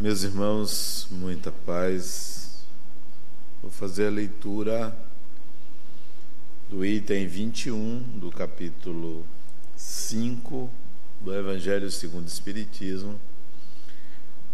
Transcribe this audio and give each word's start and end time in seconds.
Meus 0.00 0.22
irmãos, 0.22 1.06
muita 1.10 1.52
paz. 1.52 2.64
Vou 3.60 3.70
fazer 3.70 4.06
a 4.06 4.10
leitura 4.10 4.96
do 6.70 6.82
item 6.82 7.26
21 7.26 8.00
do 8.18 8.30
capítulo 8.30 9.26
5 9.76 10.70
do 11.20 11.34
Evangelho 11.34 11.90
segundo 11.90 12.24
o 12.24 12.28
Espiritismo. 12.28 13.20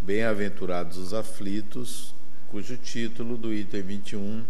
Bem-aventurados 0.03 0.97
os 0.99 1.15
aflitos, 1.15 2.13
cujo 2.49 2.77
título 2.77 3.37
do 3.37 3.55
item 3.55 3.83
21, 3.83 4.45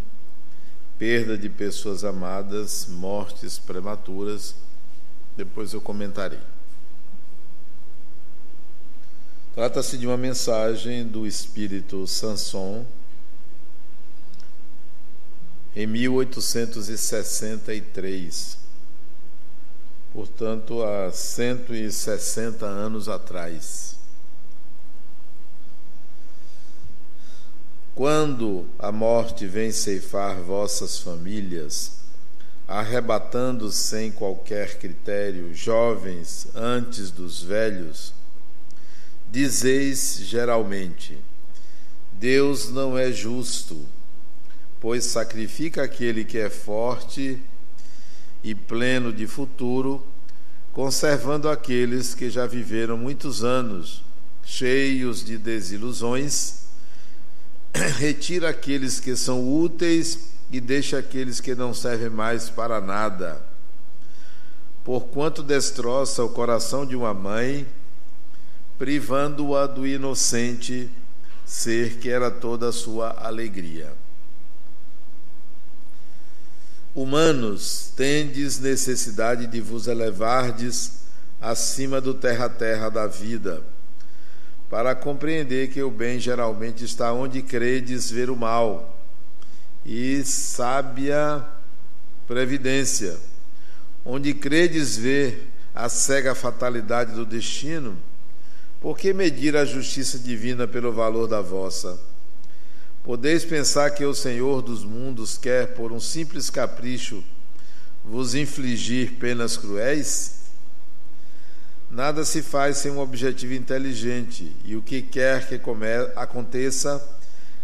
Perda 0.98 1.36
de 1.36 1.50
pessoas 1.50 2.04
amadas, 2.04 2.88
mortes 2.88 3.58
prematuras. 3.58 4.54
Depois 5.36 5.74
eu 5.74 5.80
comentarei. 5.82 6.55
Trata-se 9.56 9.96
de 9.96 10.06
uma 10.06 10.18
mensagem 10.18 11.02
do 11.02 11.26
espírito 11.26 12.06
Sanson 12.06 12.84
em 15.74 15.86
1863, 15.86 18.58
portanto, 20.12 20.82
há 20.82 21.10
160 21.10 22.66
anos 22.66 23.08
atrás. 23.08 23.96
Quando 27.94 28.66
a 28.78 28.92
morte 28.92 29.46
vem 29.46 29.72
ceifar 29.72 30.42
vossas 30.42 30.98
famílias, 30.98 31.92
arrebatando 32.68 33.72
sem 33.72 34.12
qualquer 34.12 34.78
critério 34.78 35.54
jovens 35.54 36.46
antes 36.54 37.10
dos 37.10 37.42
velhos, 37.42 38.12
Dizeis 39.30 40.20
geralmente: 40.22 41.18
Deus 42.12 42.70
não 42.70 42.96
é 42.96 43.12
justo, 43.12 43.84
pois 44.80 45.04
sacrifica 45.04 45.82
aquele 45.82 46.24
que 46.24 46.38
é 46.38 46.48
forte 46.48 47.40
e 48.42 48.54
pleno 48.54 49.12
de 49.12 49.26
futuro, 49.26 50.06
conservando 50.72 51.48
aqueles 51.48 52.14
que 52.14 52.30
já 52.30 52.46
viveram 52.46 52.96
muitos 52.96 53.42
anos, 53.42 54.04
cheios 54.44 55.24
de 55.24 55.36
desilusões, 55.36 56.66
retira 57.98 58.50
aqueles 58.50 59.00
que 59.00 59.16
são 59.16 59.46
úteis 59.46 60.28
e 60.50 60.60
deixa 60.60 60.98
aqueles 60.98 61.40
que 61.40 61.54
não 61.54 61.74
servem 61.74 62.10
mais 62.10 62.48
para 62.48 62.80
nada. 62.80 63.44
Porquanto 64.84 65.42
destroça 65.42 66.22
o 66.22 66.28
coração 66.28 66.86
de 66.86 66.94
uma 66.94 67.12
mãe, 67.12 67.66
privando-a 68.78 69.66
do 69.66 69.86
inocente 69.86 70.90
ser 71.44 71.98
que 71.98 72.08
era 72.08 72.30
toda 72.30 72.68
a 72.68 72.72
sua 72.72 73.14
alegria. 73.18 73.92
Humanos, 76.94 77.92
tendes 77.94 78.58
necessidade 78.58 79.46
de 79.46 79.60
vos 79.60 79.86
elevardes 79.86 81.04
acima 81.40 82.00
do 82.00 82.14
terra-terra 82.14 82.88
da 82.88 83.06
vida, 83.06 83.62
para 84.70 84.94
compreender 84.94 85.68
que 85.68 85.82
o 85.82 85.90
bem 85.90 86.18
geralmente 86.18 86.84
está 86.84 87.12
onde 87.12 87.42
credes 87.42 88.10
ver 88.10 88.30
o 88.30 88.36
mal, 88.36 88.98
e 89.84 90.24
sábia 90.24 91.46
previdência, 92.26 93.16
onde 94.04 94.34
credes 94.34 94.96
ver 94.96 95.52
a 95.74 95.88
cega 95.88 96.34
fatalidade 96.34 97.12
do 97.12 97.26
destino, 97.26 97.96
por 98.80 98.98
que 98.98 99.12
medir 99.12 99.56
a 99.56 99.64
justiça 99.64 100.18
divina 100.18 100.66
pelo 100.66 100.92
valor 100.92 101.26
da 101.26 101.40
vossa? 101.40 101.98
Podeis 103.02 103.44
pensar 103.44 103.90
que 103.90 104.04
o 104.04 104.14
Senhor 104.14 104.62
dos 104.62 104.84
mundos 104.84 105.38
quer, 105.38 105.74
por 105.74 105.92
um 105.92 106.00
simples 106.00 106.50
capricho, 106.50 107.22
vos 108.04 108.34
infligir 108.34 109.12
penas 109.14 109.56
cruéis? 109.56 110.36
Nada 111.90 112.24
se 112.24 112.42
faz 112.42 112.78
sem 112.78 112.90
um 112.90 112.98
objetivo 112.98 113.54
inteligente, 113.54 114.54
e 114.64 114.74
o 114.74 114.82
que 114.82 115.00
quer 115.00 115.48
que 115.48 115.60
aconteça, 116.16 117.02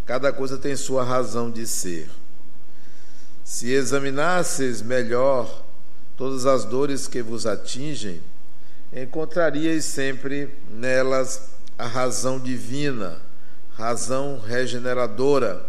cada 0.06 0.32
coisa 0.32 0.56
tem 0.56 0.76
sua 0.76 1.02
razão 1.02 1.50
de 1.50 1.66
ser. 1.66 2.08
Se 3.44 3.70
examinasseis 3.70 4.80
melhor 4.80 5.64
todas 6.16 6.46
as 6.46 6.64
dores 6.64 7.08
que 7.08 7.20
vos 7.20 7.46
atingem, 7.46 8.20
encontraríeis 8.92 9.84
sempre 9.84 10.50
nelas 10.70 11.50
a 11.78 11.86
razão 11.86 12.38
divina, 12.38 13.20
razão 13.74 14.38
regeneradora, 14.38 15.64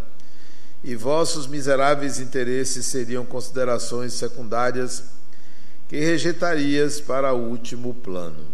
e 0.84 0.96
vossos 0.96 1.48
miseráveis 1.48 2.20
interesses 2.20 2.86
seriam 2.86 3.26
considerações 3.26 4.14
secundárias 4.14 5.06
que 5.88 5.98
rejeitarias 5.98 7.00
para 7.00 7.34
o 7.34 7.50
último 7.50 7.94
plano. 7.94 8.46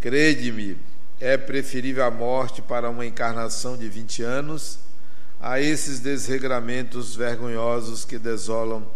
Crede-me, 0.00 0.78
é 1.18 1.36
preferível 1.36 2.04
a 2.04 2.10
morte 2.10 2.62
para 2.62 2.90
uma 2.90 3.04
encarnação 3.04 3.76
de 3.76 3.88
20 3.88 4.22
anos 4.22 4.78
a 5.40 5.60
esses 5.60 5.98
desregramentos 5.98 7.16
vergonhosos 7.16 8.04
que 8.04 8.18
desolam 8.18 8.86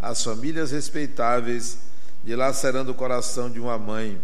as 0.00 0.24
famílias 0.24 0.72
respeitáveis 0.72 1.85
dilacerando 2.26 2.90
o 2.90 2.94
coração 2.94 3.48
de 3.48 3.60
uma 3.60 3.78
mãe, 3.78 4.20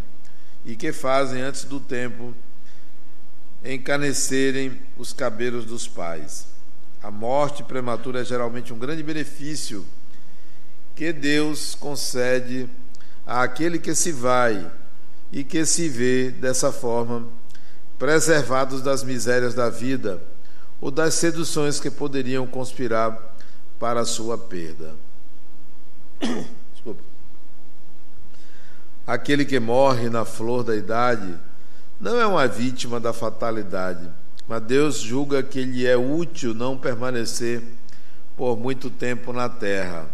e 0.64 0.74
que 0.74 0.92
fazem 0.92 1.40
antes 1.40 1.62
do 1.62 1.78
tempo 1.78 2.34
encanecerem 3.64 4.76
os 4.98 5.12
cabelos 5.12 5.64
dos 5.64 5.86
pais. 5.86 6.48
A 7.00 7.12
morte 7.12 7.62
prematura 7.62 8.20
é 8.20 8.24
geralmente 8.24 8.72
um 8.72 8.78
grande 8.78 9.04
benefício 9.04 9.86
que 10.96 11.12
Deus 11.12 11.76
concede 11.76 12.68
àquele 13.24 13.78
que 13.78 13.94
se 13.94 14.10
vai 14.10 14.70
e 15.30 15.44
que 15.44 15.64
se 15.64 15.88
vê 15.88 16.30
dessa 16.30 16.72
forma 16.72 17.26
preservados 17.98 18.82
das 18.82 19.04
misérias 19.04 19.54
da 19.54 19.70
vida 19.70 20.20
ou 20.80 20.90
das 20.90 21.14
seduções 21.14 21.78
que 21.78 21.90
poderiam 21.90 22.48
conspirar 22.48 23.16
para 23.78 24.00
a 24.00 24.04
sua 24.04 24.36
perda. 24.36 24.94
Aquele 29.06 29.44
que 29.44 29.58
morre 29.58 30.08
na 30.08 30.24
flor 30.24 30.62
da 30.62 30.76
idade 30.76 31.34
não 32.00 32.20
é 32.20 32.26
uma 32.26 32.46
vítima 32.46 33.00
da 33.00 33.12
fatalidade, 33.12 34.08
mas 34.46 34.62
Deus 34.62 34.98
julga 34.98 35.42
que 35.42 35.64
lhe 35.64 35.86
é 35.86 35.96
útil 35.96 36.54
não 36.54 36.78
permanecer 36.78 37.62
por 38.36 38.56
muito 38.56 38.90
tempo 38.90 39.32
na 39.32 39.48
terra. 39.48 40.06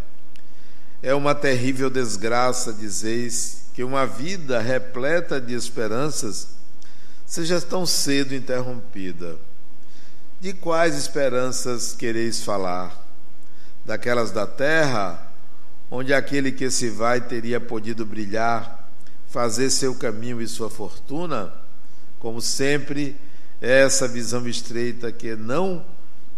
É 1.03 1.15
uma 1.15 1.35
terrível 1.35 1.91
desgraça, 1.91 2.73
dizeis, 2.73 3.69
que 3.75 3.85
uma 3.85 4.07
vida 4.07 4.59
repleta 4.59 5.41
de 5.41 5.55
esperanças 5.55 6.49
seja 7.25 7.61
tão 7.61 7.85
cedo 7.87 8.35
interrompida. 8.35 9.37
De 10.41 10.53
quais 10.53 10.97
esperanças 10.97 11.93
quereis 11.93 12.43
falar? 12.43 13.07
Daquelas 13.85 14.31
da 14.31 14.47
terra, 14.47 15.31
onde 15.91 16.13
aquele 16.13 16.53
que 16.53 16.71
se 16.71 16.89
vai 16.89 17.21
teria 17.21 17.61
podido 17.61 18.05
brilhar 18.05 18.78
fazer 19.29 19.71
seu 19.71 19.95
caminho 19.95 20.41
e 20.41 20.49
sua 20.49 20.71
fortuna, 20.71 21.53
como 22.19 22.41
sempre, 22.41 23.17
é 23.61 23.83
essa 23.83 24.09
visão 24.09 24.49
estreita 24.49 25.13
que 25.13 25.37
não 25.37 25.85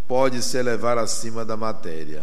pode 0.08 0.42
se 0.42 0.56
elevar 0.56 0.98
acima 0.98 1.44
da 1.44 1.56
matéria. 1.56 2.22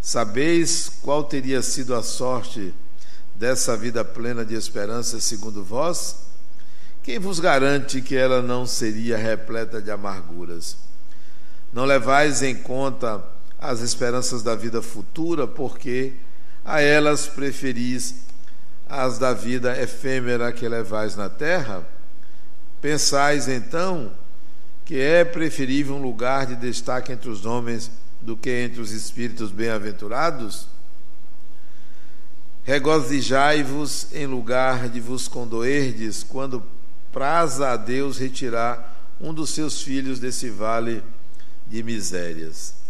Sabeis 0.00 0.90
qual 1.02 1.24
teria 1.24 1.60
sido 1.62 1.94
a 1.94 2.02
sorte 2.02 2.72
dessa 3.34 3.76
vida 3.76 4.04
plena 4.04 4.44
de 4.44 4.54
esperança 4.54 5.20
segundo 5.20 5.62
vós? 5.62 6.16
Quem 7.02 7.18
vos 7.18 7.38
garante 7.38 8.00
que 8.00 8.16
ela 8.16 8.40
não 8.40 8.66
seria 8.66 9.16
repleta 9.16 9.80
de 9.80 9.90
amarguras? 9.90 10.76
Não 11.72 11.84
levais 11.84 12.42
em 12.42 12.54
conta 12.54 13.22
as 13.58 13.80
esperanças 13.80 14.42
da 14.42 14.54
vida 14.54 14.80
futura, 14.80 15.46
porque 15.46 16.14
a 16.64 16.80
elas 16.80 17.26
preferis 17.26 18.25
as 18.88 19.18
da 19.18 19.32
vida 19.32 19.80
efêmera 19.80 20.52
que 20.52 20.68
levais 20.68 21.16
na 21.16 21.28
terra, 21.28 21.86
pensais 22.80 23.48
então 23.48 24.12
que 24.84 25.00
é 25.00 25.24
preferível 25.24 25.96
um 25.96 26.02
lugar 26.02 26.46
de 26.46 26.54
destaque 26.54 27.10
entre 27.10 27.28
os 27.28 27.44
homens 27.44 27.90
do 28.20 28.36
que 28.36 28.50
entre 28.50 28.80
os 28.80 28.92
espíritos 28.92 29.50
bem-aventurados? 29.50 30.68
Regozijai-vos 32.62 34.08
em 34.12 34.26
lugar 34.26 34.88
de 34.88 35.00
vos 35.00 35.28
condoerdes, 35.28 36.22
quando 36.22 36.62
praza 37.12 37.70
a 37.70 37.76
Deus 37.76 38.18
retirar 38.18 38.94
um 39.20 39.32
dos 39.32 39.50
seus 39.50 39.80
filhos 39.82 40.18
desse 40.18 40.50
vale 40.50 41.02
de 41.66 41.82
misérias. 41.82 42.85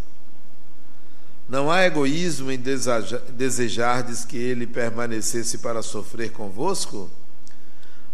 Não 1.48 1.70
há 1.70 1.84
egoísmo 1.84 2.50
em 2.50 2.58
desejardes 2.58 4.24
que 4.24 4.36
ele 4.36 4.66
permanecesse 4.66 5.58
para 5.58 5.82
sofrer 5.82 6.32
convosco? 6.32 7.10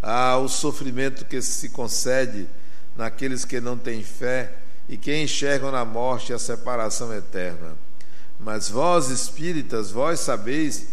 ao 0.02 0.48
sofrimento 0.48 1.24
que 1.24 1.40
se 1.40 1.68
concede 1.68 2.48
naqueles 2.96 3.44
que 3.44 3.60
não 3.60 3.78
têm 3.78 4.02
fé 4.02 4.52
e 4.88 4.96
que 4.96 5.16
enxergam 5.16 5.70
na 5.70 5.84
morte 5.84 6.32
a 6.32 6.38
separação 6.38 7.14
eterna. 7.14 7.76
Mas 8.38 8.68
vós, 8.68 9.08
espíritas, 9.08 9.92
vós 9.92 10.18
sabeis 10.18 10.88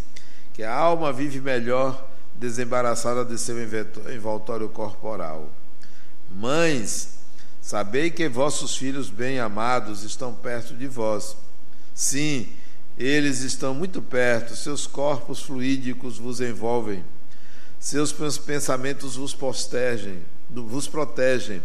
que 0.54 0.62
a 0.62 0.72
alma 0.72 1.12
vive 1.12 1.42
melhor 1.42 2.08
desembaraçada 2.36 3.26
de 3.26 3.38
seu 3.38 3.58
envoltório 4.14 4.70
corporal. 4.70 5.50
Mães, 6.32 7.16
sabei 7.60 8.12
que 8.12 8.30
vossos 8.30 8.78
filhos 8.78 9.10
bem-amados 9.10 10.04
estão 10.04 10.32
perto 10.32 10.76
de 10.76 10.88
vós. 10.88 11.36
Sim, 12.00 12.48
eles 12.98 13.42
estão 13.42 13.74
muito 13.74 14.02
perto, 14.02 14.56
seus 14.56 14.88
corpos 14.88 15.42
fluídicos 15.42 16.18
vos 16.18 16.40
envolvem, 16.40 17.04
seus 17.78 18.14
pensamentos 18.38 19.18
vos 19.18 19.34
vos 20.50 20.88
protegem. 20.88 21.62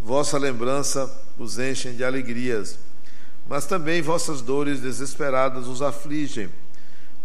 Vossa 0.00 0.38
lembrança 0.38 1.14
os 1.36 1.58
enchem 1.58 1.94
de 1.94 2.02
alegrias, 2.02 2.78
mas 3.46 3.66
também 3.66 4.00
vossas 4.00 4.40
dores 4.40 4.80
desesperadas 4.80 5.66
os 5.66 5.82
afligem, 5.82 6.48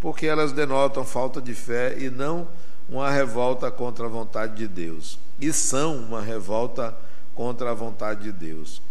porque 0.01 0.25
elas 0.25 0.51
denotam 0.51 1.05
falta 1.05 1.41
de 1.41 1.53
fé 1.53 1.97
e 1.97 2.09
não 2.09 2.45
uma 2.89 3.09
revolta 3.09 3.71
contra 3.71 4.05
a 4.05 4.09
vontade 4.09 4.57
de 4.57 4.67
Deus. 4.67 5.17
E 5.39 5.53
são 5.53 5.95
uma 5.95 6.21
revolta 6.21 6.93
contra 7.33 7.71
a 7.71 7.73
vontade 7.73 8.23
de 8.23 8.33
Deus. 8.33 8.81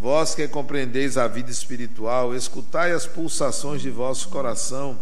Vós 0.00 0.34
que 0.34 0.48
compreendeis 0.48 1.18
a 1.18 1.28
vida 1.28 1.50
espiritual, 1.50 2.34
escutai 2.34 2.90
as 2.90 3.04
pulsações 3.04 3.82
de 3.82 3.90
vosso 3.90 4.30
coração, 4.30 4.98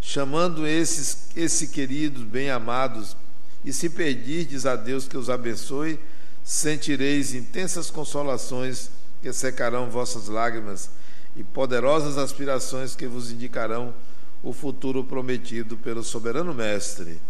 chamando 0.00 0.66
esses 0.66 1.28
esse 1.36 1.68
queridos 1.68 2.24
bem-amados, 2.24 3.16
e 3.64 3.72
se 3.72 3.88
pedirdes 3.88 4.66
a 4.66 4.74
Deus 4.74 5.06
que 5.06 5.16
os 5.16 5.30
abençoe, 5.30 6.00
sentireis 6.42 7.32
intensas 7.32 7.92
consolações 7.92 8.90
que 9.22 9.32
secarão 9.32 9.88
vossas 9.88 10.26
lágrimas 10.26 10.90
e 11.36 11.44
poderosas 11.44 12.18
aspirações 12.18 12.96
que 12.96 13.06
vos 13.06 13.30
indicarão 13.30 13.94
o 14.42 14.52
futuro 14.52 15.04
prometido 15.04 15.76
pelo 15.76 16.02
soberano 16.02 16.52
mestre. 16.52 17.20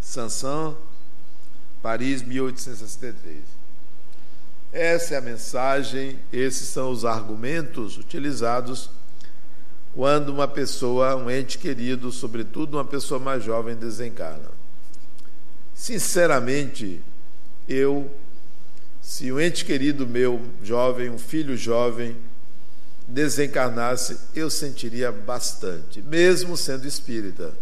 Sanson, 0.00 0.76
Paris, 1.82 2.22
1863. 2.22 3.61
Essa 4.72 5.14
é 5.14 5.18
a 5.18 5.20
mensagem, 5.20 6.18
esses 6.32 6.66
são 6.68 6.90
os 6.90 7.04
argumentos 7.04 7.98
utilizados 7.98 8.88
quando 9.94 10.30
uma 10.30 10.48
pessoa, 10.48 11.14
um 11.14 11.30
ente 11.30 11.58
querido, 11.58 12.10
sobretudo 12.10 12.78
uma 12.78 12.84
pessoa 12.84 13.20
mais 13.20 13.44
jovem, 13.44 13.76
desencarna. 13.76 14.48
Sinceramente, 15.74 17.02
eu, 17.68 18.10
se 19.02 19.30
um 19.30 19.38
ente 19.38 19.66
querido 19.66 20.06
meu, 20.06 20.40
jovem, 20.62 21.10
um 21.10 21.18
filho 21.18 21.54
jovem, 21.54 22.16
desencarnasse, 23.06 24.18
eu 24.34 24.48
sentiria 24.48 25.12
bastante, 25.12 26.00
mesmo 26.00 26.56
sendo 26.56 26.86
espírita. 26.86 27.52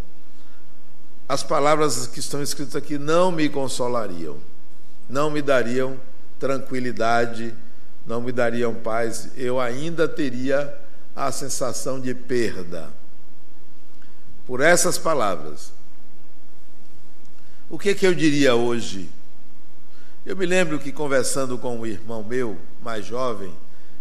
As 1.29 1.43
palavras 1.43 2.07
que 2.07 2.21
estão 2.21 2.41
escritas 2.41 2.77
aqui 2.77 2.99
não 2.99 3.33
me 3.33 3.49
consolariam, 3.49 4.39
não 5.09 5.29
me 5.29 5.43
dariam 5.43 5.99
tranquilidade, 6.41 7.55
não 8.07 8.21
me 8.21 8.33
dariam 8.33 8.75
paz, 8.75 9.29
eu 9.37 9.61
ainda 9.61 10.09
teria 10.09 10.75
a 11.15 11.31
sensação 11.31 12.01
de 12.01 12.15
perda. 12.15 12.91
Por 14.47 14.61
essas 14.61 14.99
palavras. 14.99 15.73
O 17.69 17.79
que, 17.79 17.95
que 17.95 18.07
eu 18.07 18.15
diria 18.15 18.55
hoje? 18.55 19.09
Eu 20.27 20.35
me 20.35 20.45
lembro 20.45 20.79
que 20.79 20.91
conversando 20.91 21.57
com 21.57 21.79
um 21.79 21.87
irmão 21.87 22.25
meu, 22.25 22.59
mais 22.83 23.07
jovem, 23.07 23.55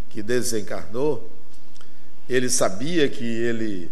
que 0.10 0.24
desencarnou, 0.24 1.30
ele 2.28 2.50
sabia 2.50 3.08
que 3.08 3.24
ele 3.24 3.92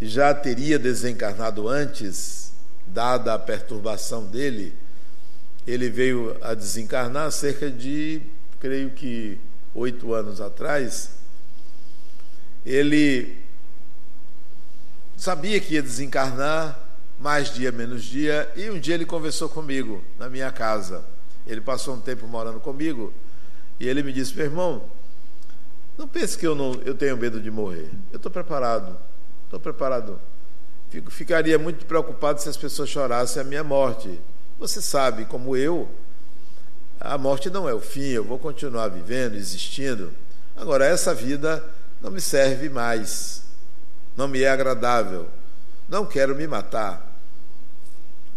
já 0.00 0.34
teria 0.34 0.78
desencarnado 0.78 1.68
antes, 1.68 2.52
dada 2.86 3.34
a 3.34 3.38
perturbação 3.38 4.26
dele. 4.26 4.74
Ele 5.66 5.90
veio 5.90 6.36
a 6.40 6.54
desencarnar 6.54 7.30
cerca 7.30 7.70
de, 7.70 8.22
creio 8.58 8.90
que, 8.90 9.38
oito 9.74 10.14
anos 10.14 10.40
atrás. 10.40 11.10
Ele 12.64 13.36
sabia 15.16 15.60
que 15.60 15.74
ia 15.74 15.82
desencarnar, 15.82 16.86
mais 17.18 17.52
dia, 17.52 17.72
menos 17.72 18.04
dia, 18.04 18.50
e 18.56 18.70
um 18.70 18.78
dia 18.78 18.94
ele 18.94 19.04
conversou 19.04 19.48
comigo 19.48 20.02
na 20.18 20.28
minha 20.28 20.50
casa. 20.50 21.04
Ele 21.46 21.60
passou 21.60 21.94
um 21.94 22.00
tempo 22.00 22.26
morando 22.26 22.60
comigo 22.60 23.12
e 23.80 23.88
ele 23.88 24.02
me 24.02 24.12
disse: 24.12 24.34
meu 24.34 24.44
irmão, 24.44 24.82
não 25.96 26.06
pense 26.06 26.38
que 26.38 26.46
eu, 26.46 26.54
não, 26.54 26.74
eu 26.84 26.94
tenho 26.94 27.16
medo 27.16 27.40
de 27.40 27.50
morrer. 27.50 27.90
Eu 28.12 28.16
estou 28.16 28.30
preparado. 28.30 28.96
Estou 29.44 29.58
preparado. 29.58 30.20
Fico, 30.90 31.10
ficaria 31.10 31.58
muito 31.58 31.84
preocupado 31.86 32.40
se 32.40 32.48
as 32.48 32.56
pessoas 32.56 32.88
chorassem 32.88 33.42
a 33.42 33.44
minha 33.44 33.64
morte. 33.64 34.20
Você 34.58 34.82
sabe, 34.82 35.24
como 35.24 35.56
eu, 35.56 35.88
a 36.98 37.16
morte 37.16 37.48
não 37.48 37.68
é 37.68 37.72
o 37.72 37.80
fim, 37.80 38.08
eu 38.08 38.24
vou 38.24 38.38
continuar 38.38 38.88
vivendo, 38.88 39.36
existindo. 39.36 40.12
Agora, 40.56 40.84
essa 40.84 41.14
vida 41.14 41.64
não 42.00 42.10
me 42.10 42.20
serve 42.20 42.68
mais, 42.68 43.42
não 44.16 44.26
me 44.26 44.42
é 44.42 44.50
agradável, 44.50 45.28
não 45.88 46.04
quero 46.04 46.34
me 46.34 46.46
matar, 46.46 47.16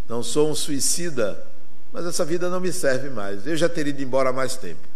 não 0.08 0.22
sou 0.22 0.52
um 0.52 0.56
suicida, 0.56 1.44
mas 1.92 2.06
essa 2.06 2.24
vida 2.24 2.50
não 2.50 2.60
me 2.60 2.72
serve 2.72 3.10
mais, 3.10 3.48
eu 3.48 3.58
já 3.58 3.68
teria 3.68 3.90
ido 3.90 4.04
embora 4.04 4.30
há 4.30 4.34
mais 4.34 4.56
tempo. 4.56 4.88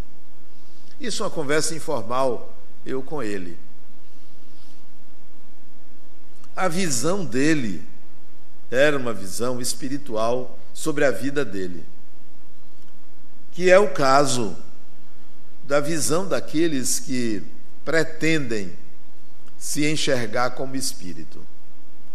Isso 0.99 1.23
é 1.23 1.25
uma 1.25 1.31
conversa 1.31 1.73
informal 1.73 2.53
eu 2.85 3.01
com 3.01 3.21
ele. 3.23 3.57
A 6.55 6.67
visão 6.67 7.25
dele 7.25 7.83
era 8.69 8.95
uma 8.95 9.13
visão 9.13 9.59
espiritual 9.59 10.57
sobre 10.75 11.05
a 11.05 11.09
vida 11.09 11.43
dele, 11.43 11.83
que 13.51 13.71
é 13.71 13.79
o 13.79 13.89
caso 13.89 14.55
da 15.63 15.79
visão 15.79 16.27
daqueles 16.27 16.99
que 16.99 17.41
pretendem 17.83 18.71
se 19.57 19.89
enxergar 19.89 20.51
como 20.51 20.75
espírito. 20.75 21.43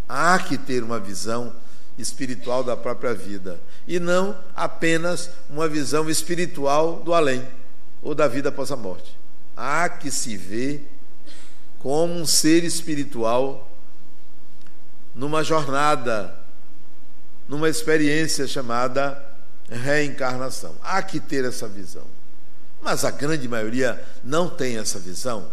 Há 0.08 0.38
que 0.38 0.56
ter 0.56 0.84
uma 0.84 1.00
visão 1.00 1.52
espiritual 1.98 2.62
da 2.62 2.76
própria 2.76 3.14
vida 3.14 3.60
e 3.88 3.98
não 3.98 4.38
apenas 4.54 5.30
uma 5.48 5.66
visão 5.66 6.08
espiritual 6.08 7.00
do 7.02 7.12
além 7.12 7.44
ou 8.00 8.14
da 8.14 8.28
vida 8.28 8.50
após 8.50 8.70
a 8.70 8.76
morte 8.76 9.18
há 9.60 9.90
que 9.90 10.10
se 10.10 10.38
ver 10.38 10.90
como 11.78 12.14
um 12.14 12.24
ser 12.24 12.64
espiritual 12.64 13.70
numa 15.14 15.44
jornada, 15.44 16.34
numa 17.50 17.68
experiência 17.68 18.46
chamada 18.46 19.20
reencarnação. 19.68 20.76
Há 20.80 21.02
que 21.02 21.18
ter 21.18 21.44
essa 21.44 21.66
visão. 21.66 22.06
Mas 22.80 23.04
a 23.04 23.10
grande 23.10 23.48
maioria 23.48 24.00
não 24.22 24.48
tem 24.48 24.78
essa 24.78 25.00
visão. 25.00 25.50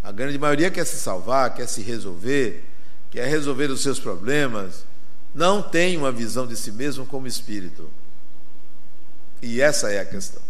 A 0.00 0.12
grande 0.12 0.38
maioria 0.38 0.70
quer 0.70 0.86
se 0.86 0.96
salvar, 0.96 1.52
quer 1.52 1.66
se 1.66 1.82
resolver, 1.82 2.64
quer 3.10 3.26
resolver 3.26 3.68
os 3.68 3.82
seus 3.82 3.98
problemas, 3.98 4.84
não 5.34 5.60
tem 5.60 5.96
uma 5.96 6.12
visão 6.12 6.46
de 6.46 6.56
si 6.56 6.70
mesmo 6.70 7.04
como 7.04 7.26
espírito. 7.26 7.90
E 9.42 9.60
essa 9.60 9.90
é 9.90 9.98
a 9.98 10.04
questão. 10.04 10.42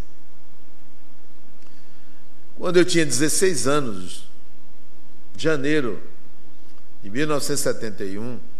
Quando 2.57 2.77
eu 2.77 2.85
tinha 2.85 3.05
16 3.07 3.65
anos, 3.65 4.27
janeiro 5.35 5.99
de 7.01 7.09
1971, 7.09 8.50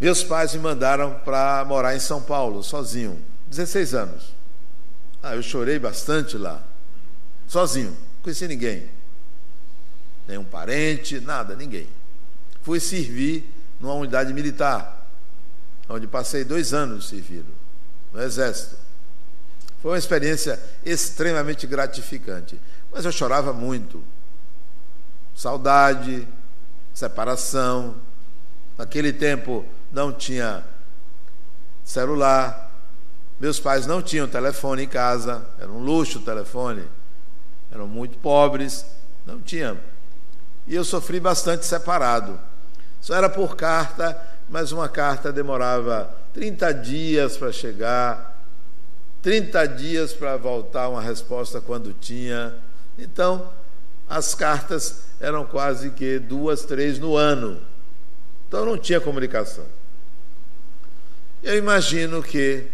meus 0.00 0.24
pais 0.24 0.54
me 0.54 0.60
mandaram 0.60 1.20
para 1.24 1.64
morar 1.64 1.94
em 1.94 2.00
São 2.00 2.22
Paulo, 2.22 2.62
sozinho, 2.62 3.22
16 3.48 3.94
anos. 3.94 4.34
Ah, 5.22 5.34
eu 5.34 5.42
chorei 5.42 5.78
bastante 5.78 6.38
lá, 6.38 6.62
sozinho, 7.46 7.90
não 7.90 8.22
conheci 8.22 8.48
ninguém. 8.48 8.88
Nenhum 10.26 10.44
parente, 10.44 11.20
nada, 11.20 11.54
ninguém. 11.54 11.86
Fui 12.62 12.80
servir 12.80 13.52
numa 13.78 13.94
unidade 13.94 14.32
militar, 14.32 15.06
onde 15.88 16.06
passei 16.06 16.44
dois 16.44 16.72
anos 16.72 17.08
servindo, 17.08 17.52
no 18.12 18.22
Exército. 18.22 18.76
Foi 19.82 19.92
uma 19.92 19.98
experiência 19.98 20.60
extremamente 20.84 21.66
gratificante. 21.66 22.60
Mas 22.92 23.04
eu 23.04 23.12
chorava 23.12 23.52
muito. 23.52 24.02
Saudade, 25.34 26.26
separação. 26.92 27.96
Naquele 28.76 29.12
tempo 29.12 29.64
não 29.92 30.12
tinha 30.12 30.64
celular. 31.84 32.70
Meus 33.38 33.58
pais 33.58 33.86
não 33.86 34.02
tinham 34.02 34.28
telefone 34.28 34.84
em 34.84 34.88
casa. 34.88 35.46
Era 35.58 35.70
um 35.70 35.78
luxo 35.78 36.18
o 36.18 36.22
telefone. 36.22 36.84
Eram 37.70 37.86
muito 37.86 38.18
pobres. 38.18 38.84
Não 39.26 39.40
tinham. 39.40 39.78
E 40.66 40.74
eu 40.74 40.84
sofri 40.84 41.18
bastante 41.18 41.64
separado. 41.64 42.38
Só 43.00 43.14
era 43.14 43.28
por 43.28 43.56
carta, 43.56 44.20
mas 44.48 44.72
uma 44.72 44.88
carta 44.88 45.32
demorava 45.32 46.14
30 46.34 46.74
dias 46.74 47.36
para 47.36 47.50
chegar, 47.50 48.38
30 49.22 49.66
dias 49.68 50.12
para 50.12 50.36
voltar 50.36 50.88
uma 50.88 51.00
resposta 51.00 51.60
quando 51.60 51.94
tinha. 51.94 52.54
Então, 52.98 53.50
as 54.08 54.34
cartas 54.34 55.04
eram 55.20 55.44
quase 55.46 55.90
que 55.90 56.18
duas, 56.18 56.64
três 56.64 56.98
no 56.98 57.16
ano. 57.16 57.60
Então 58.48 58.64
não 58.64 58.76
tinha 58.76 59.00
comunicação. 59.00 59.64
Eu 61.42 61.56
imagino 61.56 62.22
que 62.22 62.66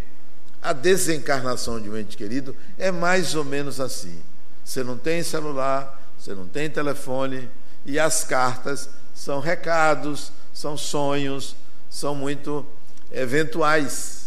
a 0.60 0.72
desencarnação 0.72 1.80
de 1.80 1.88
um 1.88 1.96
ente 1.96 2.16
querido 2.16 2.56
é 2.76 2.90
mais 2.90 3.34
ou 3.34 3.44
menos 3.44 3.80
assim. 3.80 4.20
Você 4.64 4.82
não 4.82 4.98
tem 4.98 5.22
celular, 5.22 6.02
você 6.18 6.34
não 6.34 6.48
tem 6.48 6.68
telefone, 6.68 7.48
e 7.84 8.00
as 8.00 8.24
cartas 8.24 8.90
são 9.14 9.38
recados, 9.38 10.32
são 10.52 10.76
sonhos, 10.76 11.54
são 11.88 12.14
muito 12.14 12.66
eventuais. 13.12 14.26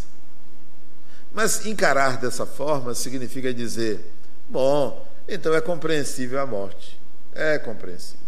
Mas 1.32 1.66
encarar 1.66 2.16
dessa 2.16 2.46
forma 2.46 2.94
significa 2.94 3.52
dizer: 3.52 4.00
bom, 4.48 5.06
então 5.28 5.54
é 5.54 5.60
compreensível 5.60 6.40
a 6.40 6.46
morte. 6.46 6.98
É 7.34 7.58
compreensível. 7.58 8.18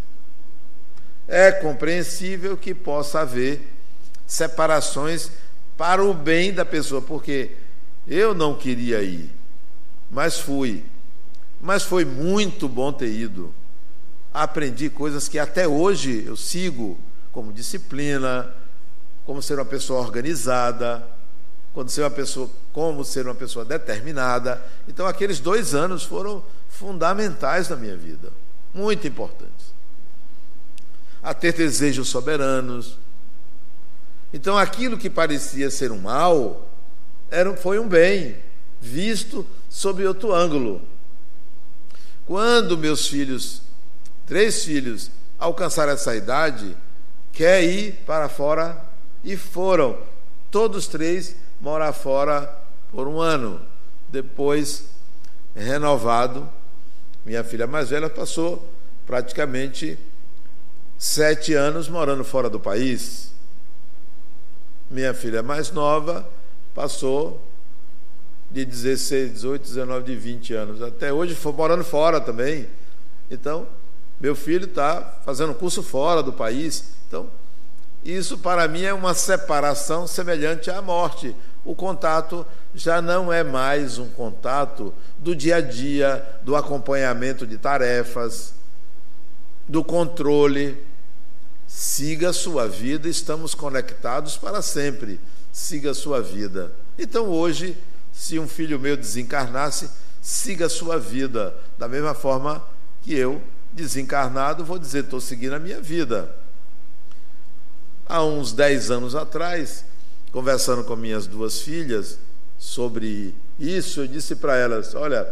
É 1.27 1.51
compreensível 1.51 2.57
que 2.57 2.75
possa 2.75 3.21
haver 3.21 3.67
separações 4.27 5.31
para 5.77 6.05
o 6.05 6.13
bem 6.13 6.53
da 6.53 6.65
pessoa, 6.65 7.01
porque 7.01 7.53
eu 8.07 8.35
não 8.35 8.55
queria 8.55 9.03
ir, 9.03 9.31
mas 10.11 10.39
fui. 10.39 10.85
Mas 11.61 11.83
foi 11.83 12.05
muito 12.05 12.69
bom 12.69 12.93
ter 12.93 13.13
ido. 13.13 13.55
Aprendi 14.35 14.91
coisas 14.91 15.29
que 15.29 15.39
até 15.39 15.69
hoje 15.69 16.25
eu 16.27 16.37
sigo, 16.37 16.99
como 17.31 17.53
disciplina, 17.53 18.53
como 19.25 19.41
ser 19.41 19.55
uma 19.55 19.65
pessoa 19.65 20.01
organizada, 20.01 21.07
como 21.73 21.89
ser 21.89 22.03
uma 22.03 22.11
pessoa, 22.11 22.51
como 22.73 23.05
ser 23.05 23.27
uma 23.27 23.35
pessoa 23.35 23.65
determinada. 23.65 24.63
Então 24.89 25.07
aqueles 25.07 25.39
dois 25.39 25.75
anos 25.75 26.03
foram 26.03 26.45
fundamentais 26.69 27.69
na 27.69 27.77
minha 27.77 27.97
vida, 27.97 28.33
muito 28.75 29.07
importantes. 29.07 29.73
A 31.23 31.33
ter 31.33 31.53
desejos 31.53 32.09
soberanos. 32.09 32.99
Então 34.33 34.57
aquilo 34.57 34.97
que 34.97 35.11
parecia 35.11 35.71
ser 35.71 35.93
um 35.93 35.99
mal, 35.99 36.69
era, 37.31 37.57
foi 37.57 37.79
um 37.79 37.89
bem, 37.89 38.37
visto 38.81 39.47
sob 39.69 40.07
outro 40.07 40.33
ângulo. 40.33 40.83
Quando 42.27 42.79
meus 42.79 43.07
filhos, 43.07 43.63
três 44.27 44.65
filhos, 44.65 45.11
alcançaram 45.39 45.93
essa 45.93 46.15
idade, 46.15 46.77
quer 47.33 47.63
ir 47.65 47.95
para 48.07 48.29
fora 48.29 48.83
e 49.25 49.37
foram 49.37 49.99
todos 50.51 50.87
três 50.87 51.35
morar 51.61 51.93
fora 51.93 52.47
por 52.91 53.09
um 53.09 53.21
ano. 53.21 53.61
Depois, 54.09 54.85
renovado, 55.55 56.49
minha 57.25 57.43
filha 57.43 57.67
mais 57.67 57.91
velha 57.91 58.11
passou 58.11 58.69
praticamente 59.07 59.99
sete 60.99 61.55
anos 61.55 61.89
morando 61.89 62.25
fora 62.25 62.49
do 62.49 62.61
país. 62.61 63.32
Minha 64.93 65.15
filha 65.15 65.43
mais 65.43 65.73
nova 65.73 66.29
passou 66.75 67.43
de 68.51 68.63
16, 68.63 69.33
18, 69.33 69.63
19, 69.63 70.05
de 70.05 70.15
20 70.15 70.53
anos. 70.53 70.83
Até 70.83 71.11
hoje 71.11 71.35
foi 71.35 71.51
morando 71.55 71.83
fora 71.83 72.21
também. 72.21 72.69
Então, 73.31 73.67
meu 74.21 74.37
filho 74.37 74.67
está 74.67 75.19
fazendo 75.25 75.55
curso 75.55 75.83
fora 75.83 76.23
do 76.23 76.31
país. 76.31 76.93
Então, 77.09 77.27
isso 78.05 78.37
para 78.37 78.69
mim 78.69 78.83
é 78.83 78.93
uma 78.93 79.15
separação 79.15 80.07
semelhante 80.07 80.71
à 80.71 80.83
morte. 80.83 81.35
O 81.65 81.75
contato 81.75 82.45
já 82.75 83.01
não 83.01 83.33
é 83.33 83.43
mais 83.43 83.97
um 83.97 84.11
contato 84.11 84.93
do 85.17 85.35
dia 85.35 85.57
a 85.57 85.61
dia, 85.63 86.23
do 86.43 86.55
acompanhamento 86.55 87.47
de 87.47 87.57
tarefas, 87.57 88.53
do 89.67 89.83
controle. 89.83 90.92
Siga 91.75 92.31
a 92.31 92.33
sua 92.33 92.69
vida, 92.69 93.09
estamos 93.09 93.55
conectados 93.55 94.37
para 94.37 94.61
sempre 94.61 95.19
siga 95.53 95.91
a 95.91 95.95
sua 95.95 96.23
vida. 96.23 96.73
Então 96.99 97.29
hoje, 97.29 97.77
se 98.13 98.39
um 98.39 98.49
filho 98.49 98.81
meu 98.81 98.97
desencarnasse, 98.97 99.91
siga 100.21 100.67
a 100.67 100.71
sua 100.71 100.99
vida, 100.99 101.55
da 101.79 101.87
mesma 101.87 102.15
forma 102.15 102.65
que 103.03 103.15
eu, 103.15 103.43
desencarnado, 103.73 104.65
vou 104.65 104.79
dizer, 104.79 105.05
estou 105.05 105.21
seguindo 105.21 105.55
a 105.55 105.59
minha 105.59 105.81
vida. 105.81 106.35
Há 108.07 108.25
uns 108.25 108.53
dez 108.53 108.91
anos 108.91 109.15
atrás, 109.15 109.85
conversando 110.33 110.83
com 110.85 110.97
minhas 110.97 111.27
duas 111.27 111.61
filhas 111.61 112.19
sobre 112.59 113.35
isso, 113.59 114.01
eu 114.01 114.07
disse 114.07 114.37
para 114.37 114.57
elas: 114.57 114.95
olha, 114.95 115.27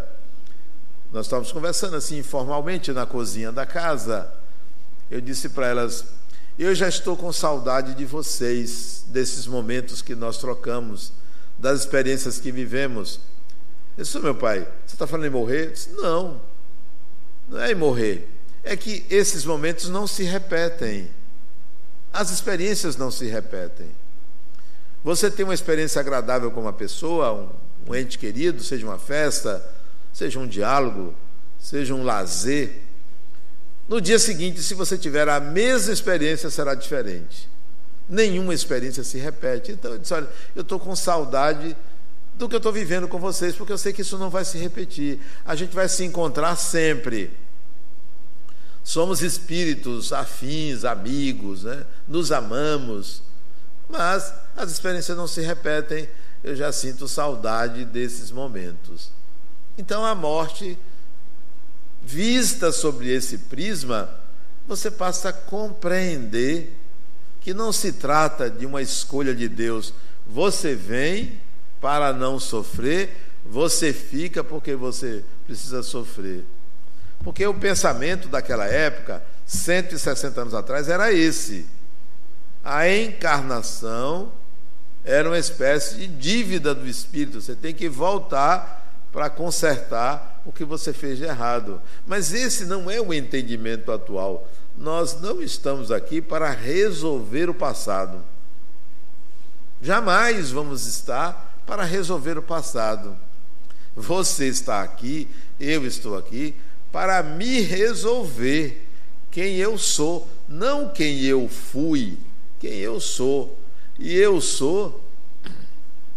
nós 1.13 1.27
estávamos 1.27 1.53
conversando 1.53 1.97
assim 1.97 2.19
informalmente 2.19 2.93
na 2.93 3.07
cozinha 3.07 3.51
da 3.53 3.67
casa. 3.67 4.33
Eu 5.11 5.21
disse 5.21 5.49
para 5.51 5.67
elas: 5.67 6.05
eu 6.65 6.75
já 6.75 6.89
estou 6.89 7.17
com 7.17 7.33
saudade 7.33 7.95
de 7.95 8.05
vocês, 8.05 9.05
desses 9.09 9.47
momentos 9.47 10.03
que 10.03 10.15
nós 10.15 10.37
trocamos, 10.37 11.11
das 11.59 11.81
experiências 11.81 12.39
que 12.39 12.53
vivemos. 12.53 13.19
Eu 13.97 14.05
disse, 14.05 14.19
meu 14.19 14.35
pai, 14.35 14.61
você 14.87 14.95
está 14.95 15.07
falando 15.07 15.27
em 15.27 15.31
morrer? 15.31 15.69
Eu 15.69 15.73
disse, 15.73 15.91
não, 15.93 16.41
não 17.49 17.61
é 17.61 17.73
em 17.73 17.75
morrer. 17.75 18.29
É 18.63 18.77
que 18.77 19.07
esses 19.09 19.45
momentos 19.45 19.89
não 19.89 20.07
se 20.07 20.23
repetem. 20.23 21.11
As 22.13 22.31
experiências 22.31 22.95
não 22.95 23.11
se 23.11 23.27
repetem. 23.27 23.89
Você 25.03 25.31
tem 25.31 25.45
uma 25.45 25.55
experiência 25.55 25.99
agradável 25.99 26.51
com 26.51 26.61
uma 26.61 26.75
pessoa, 26.75 27.33
um, 27.33 27.91
um 27.91 27.95
ente 27.95 28.19
querido, 28.19 28.63
seja 28.63 28.85
uma 28.87 28.99
festa, 28.99 29.67
seja 30.13 30.39
um 30.39 30.47
diálogo, 30.47 31.15
seja 31.59 31.95
um 31.95 32.05
lazer 32.05 32.83
no 33.91 34.01
dia 34.01 34.21
seguinte, 34.21 34.63
se 34.63 34.73
você 34.73 34.97
tiver 34.97 35.29
a 35.29 35.41
mesma 35.41 35.93
experiência, 35.93 36.49
será 36.49 36.77
diferente. 36.77 37.51
Nenhuma 38.09 38.55
experiência 38.55 39.03
se 39.03 39.19
repete. 39.19 39.73
Então, 39.73 39.91
eu 39.91 39.99
disse: 39.99 40.15
olha, 40.15 40.29
eu 40.55 40.63
estou 40.63 40.79
com 40.79 40.95
saudade 40.95 41.77
do 42.37 42.49
que 42.49 42.55
eu 42.55 42.59
estou 42.59 42.73
vivendo 42.73 43.09
com 43.09 43.19
vocês, 43.19 43.57
porque 43.57 43.73
eu 43.73 43.77
sei 43.77 43.93
que 43.93 44.03
isso 44.03 44.17
não 44.17 44.31
vai 44.31 44.45
se 44.45 44.57
repetir. 44.59 45.19
A 45.45 45.57
gente 45.57 45.75
vai 45.75 45.89
se 45.89 46.05
encontrar 46.05 46.55
sempre. 46.55 47.33
Somos 48.85 49.23
espíritos 49.23 50.13
afins, 50.13 50.85
amigos, 50.85 51.65
né? 51.65 51.85
nos 52.07 52.31
amamos, 52.31 53.25
mas 53.89 54.33
as 54.57 54.71
experiências 54.71 55.17
não 55.17 55.27
se 55.27 55.41
repetem. 55.41 56.09
Eu 56.45 56.55
já 56.55 56.71
sinto 56.71 57.09
saudade 57.09 57.85
desses 57.85 58.31
momentos. 58.31 59.11
Então, 59.77 60.07
a 60.07 60.15
morte 60.15 60.79
vista 62.03 62.73
sobre 62.73 63.13
esse 63.13 63.39
prisma, 63.39 64.11
você 64.67 64.91
passa 64.91 65.31
a 65.31 65.33
compreender 65.33 66.77
que 67.41 67.55
não 67.55 67.73
se 67.73 67.93
trata 67.93 68.51
de 68.51 68.67
uma 68.67 68.83
escolha 68.83 69.35
de 69.35 69.49
Deus. 69.49 69.93
Você 70.27 70.75
vem 70.75 71.41
para 71.81 72.13
não 72.13 72.39
sofrer, 72.39 73.17
você 73.45 73.93
fica 73.93 74.45
porque 74.45 74.75
você 74.75 75.25
precisa 75.47 75.83
sofrer. 75.83 76.45
Porque 77.25 77.47
o 77.47 77.55
pensamento 77.55 78.29
daquela 78.29 78.67
época, 78.67 79.23
160 79.47 80.41
anos 80.41 80.55
atrás, 80.55 80.89
era 80.89 81.13
esse. 81.13 81.67
A 82.63 82.89
encarnação 82.89 84.33
era 85.05 85.29
uma 85.29 85.39
espécie 85.39 85.97
de 85.97 86.07
dívida 86.07 86.75
do 86.75 86.87
espírito. 86.87 87.41
Você 87.41 87.55
tem 87.55 87.75
que 87.75 87.89
voltar 87.89 89.09
para 89.13 89.29
consertar 89.29 90.30
o 90.45 90.53
que 90.53 90.65
você 90.65 90.93
fez 90.93 91.19
de 91.19 91.25
errado. 91.25 91.81
Mas 92.07 92.33
esse 92.33 92.65
não 92.65 92.91
é 92.91 93.01
o 93.01 93.13
entendimento 93.13 93.91
atual. 93.93 94.49
Nós 94.77 95.21
não 95.21 95.43
estamos 95.43 95.91
aqui 95.91 96.21
para 96.21 96.51
resolver 96.51 97.51
o 97.51 97.55
passado. 97.55 98.25
Jamais 99.83 100.51
vamos 100.51 100.87
estar 100.87 101.63
para 101.67 101.85
resolver 101.85 102.37
o 102.39 102.43
passado. 102.43 103.17
Você 103.95 104.47
está 104.47 104.83
aqui, 104.83 105.29
eu 105.59 105.87
estou 105.87 106.17
aqui 106.17 106.55
para 106.93 107.23
me 107.23 107.61
resolver 107.61 108.87
quem 109.31 109.57
eu 109.57 109.79
sou, 109.79 110.29
não 110.49 110.89
quem 110.89 111.23
eu 111.23 111.49
fui, 111.49 112.19
quem 112.59 112.73
eu 112.79 113.01
sou. 113.01 113.59
E 113.99 114.17
eu 114.17 114.41
sou 114.41 115.05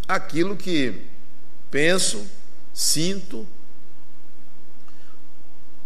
aquilo 0.08 0.56
que 0.56 1.02
penso, 1.70 2.26
sinto, 2.74 3.48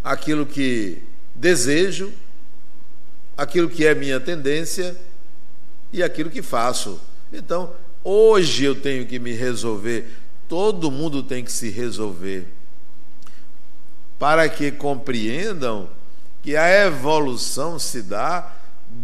aquilo 0.08 0.46
que 0.46 1.04
desejo, 1.36 2.14
aquilo 3.36 3.70
que 3.70 3.86
é 3.86 3.94
minha 3.94 4.20
tendência 4.20 4.96
e 5.92 6.02
aquilo 6.02 6.30
que 6.30 6.42
faço. 6.42 7.00
Então, 7.32 7.74
hoje 8.04 8.64
eu 8.64 8.74
tenho 8.74 9.06
que 9.06 9.20
me 9.20 9.34
resolver, 9.34 10.10
todo 10.48 10.90
mundo 10.90 11.22
tem 11.22 11.44
que 11.44 11.52
se 11.52 11.70
resolver, 11.70 12.48
para 14.18 14.48
que 14.48 14.72
compreendam 14.72 15.90
que 16.42 16.56
a 16.56 16.86
evolução 16.86 17.78
se 17.78 18.02
dá 18.02 18.56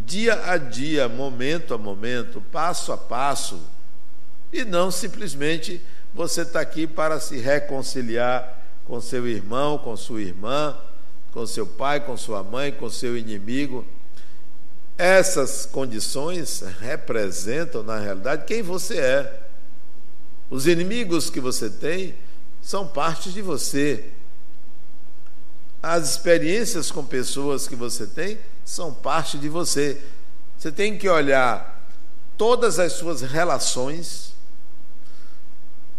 dia 0.06 0.42
a 0.50 0.58
dia, 0.58 1.10
momento 1.10 1.74
a 1.74 1.78
momento, 1.78 2.42
passo 2.50 2.94
a 2.94 2.98
passo. 2.98 3.62
E 4.54 4.64
não 4.64 4.90
simplesmente 4.90 5.82
você 6.14 6.44
está 6.44 6.62
aqui 6.62 6.88
para 6.88 7.20
se 7.20 7.38
reconciliar 7.38 8.62
com 8.86 9.02
seu 9.02 9.28
irmão, 9.28 9.78
com 9.78 9.96
sua 9.98 10.22
irmã, 10.22 10.78
com 11.34 11.48
seu 11.48 11.66
pai, 11.66 12.00
com 12.00 12.16
sua 12.16 12.44
mãe, 12.44 12.72
com 12.72 12.90
seu 12.90 13.18
inimigo. 13.18 13.84
Essas 14.98 15.66
condições 15.66 16.64
representam, 16.80 17.82
na 17.82 17.98
realidade, 17.98 18.46
quem 18.46 18.62
você 18.62 19.00
é. 19.00 19.42
Os 20.50 20.68
inimigos 20.68 21.32
que 21.32 21.40
você 21.40 21.70
tem 21.70 22.14
são 22.62 22.88
partes 22.88 23.34
de 23.34 23.42
você. 23.42 24.12
As 25.82 26.12
experiências 26.12 26.92
com 26.92 27.04
pessoas 27.04 27.68
que 27.68 27.76
você 27.76 28.06
tem 28.06 28.38
são 28.64 28.94
parte 28.94 29.38
de 29.40 29.50
você. 29.50 30.00
Você 30.58 30.72
tem 30.72 30.98
que 30.98 31.10
olhar 31.10 31.84
todas 32.38 32.78
as 32.78 32.94
suas 32.94 33.22
relações, 33.22 34.34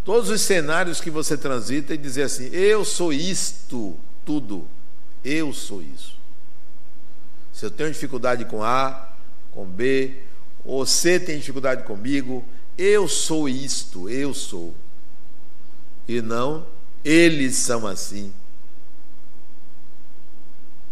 todos 0.04 0.30
os 0.30 0.40
cenários 0.40 1.00
que 1.00 1.10
você 1.10 1.36
transita 1.36 1.92
e 1.92 1.98
dizer 1.98 2.22
assim: 2.22 2.46
eu 2.52 2.84
sou 2.84 3.12
isto, 3.12 3.98
tudo. 4.24 4.66
Eu 5.24 5.52
sou 5.52 5.82
isso. 5.82 6.16
Se 7.52 7.64
eu 7.64 7.70
tenho 7.70 7.90
dificuldade 7.90 8.44
com 8.44 8.62
A, 8.62 9.08
com 9.52 9.64
B, 9.64 10.22
ou 10.64 10.84
C 10.84 11.18
tem 11.18 11.38
dificuldade 11.38 11.84
comigo, 11.84 12.44
eu 12.76 13.08
sou 13.08 13.48
isto, 13.48 14.08
eu 14.10 14.34
sou. 14.34 14.74
E 16.06 16.20
não 16.20 16.66
eles 17.04 17.56
são 17.56 17.86
assim. 17.86 18.32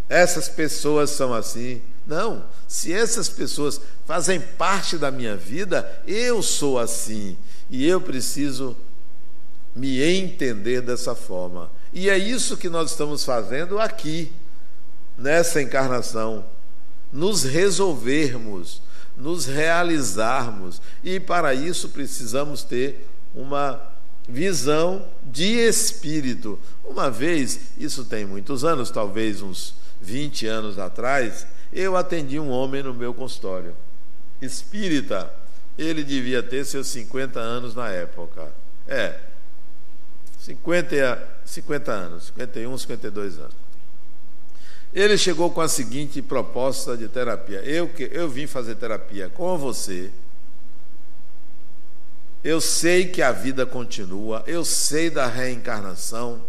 Essas 0.08 0.48
pessoas 0.48 1.10
são 1.10 1.32
assim. 1.32 1.80
Não, 2.06 2.44
se 2.68 2.92
essas 2.92 3.28
pessoas 3.28 3.80
fazem 4.04 4.40
parte 4.40 4.98
da 4.98 5.10
minha 5.10 5.36
vida, 5.36 6.02
eu 6.06 6.42
sou 6.42 6.78
assim. 6.78 7.36
E 7.70 7.86
eu 7.86 8.00
preciso 8.00 8.76
me 9.74 10.02
entender 10.02 10.82
dessa 10.82 11.14
forma. 11.14 11.70
E 11.92 12.08
é 12.08 12.16
isso 12.16 12.56
que 12.56 12.68
nós 12.68 12.90
estamos 12.90 13.24
fazendo 13.24 13.78
aqui, 13.78 14.32
nessa 15.16 15.60
encarnação. 15.60 16.44
Nos 17.12 17.42
resolvermos, 17.42 18.80
nos 19.16 19.44
realizarmos. 19.46 20.80
E 21.04 21.20
para 21.20 21.54
isso 21.54 21.90
precisamos 21.90 22.62
ter 22.62 23.06
uma 23.34 23.80
visão 24.28 25.06
de 25.22 25.44
espírito. 25.44 26.58
Uma 26.84 27.10
vez, 27.10 27.60
isso 27.76 28.04
tem 28.04 28.24
muitos 28.24 28.64
anos, 28.64 28.90
talvez 28.90 29.42
uns 29.42 29.74
20 30.00 30.46
anos 30.46 30.78
atrás, 30.78 31.46
eu 31.72 31.96
atendi 31.96 32.38
um 32.38 32.50
homem 32.50 32.82
no 32.82 32.94
meu 32.94 33.14
consultório. 33.14 33.74
Espírita, 34.40 35.32
ele 35.78 36.02
devia 36.02 36.42
ter 36.42 36.64
seus 36.64 36.88
50 36.88 37.38
anos 37.38 37.74
na 37.74 37.88
época. 37.90 38.52
É, 38.86 39.18
50, 40.40 41.31
50 41.44 41.92
anos, 41.92 42.26
51, 42.26 42.78
52 42.78 43.38
anos. 43.38 43.62
Ele 44.92 45.16
chegou 45.16 45.50
com 45.50 45.60
a 45.60 45.68
seguinte 45.68 46.20
proposta 46.20 46.96
de 46.96 47.08
terapia: 47.08 47.60
eu, 47.62 47.90
eu 48.10 48.28
vim 48.28 48.46
fazer 48.46 48.74
terapia 48.74 49.28
com 49.28 49.56
você. 49.56 50.10
Eu 52.44 52.60
sei 52.60 53.06
que 53.06 53.22
a 53.22 53.30
vida 53.30 53.64
continua, 53.64 54.42
eu 54.46 54.64
sei 54.64 55.08
da 55.08 55.26
reencarnação, 55.26 56.42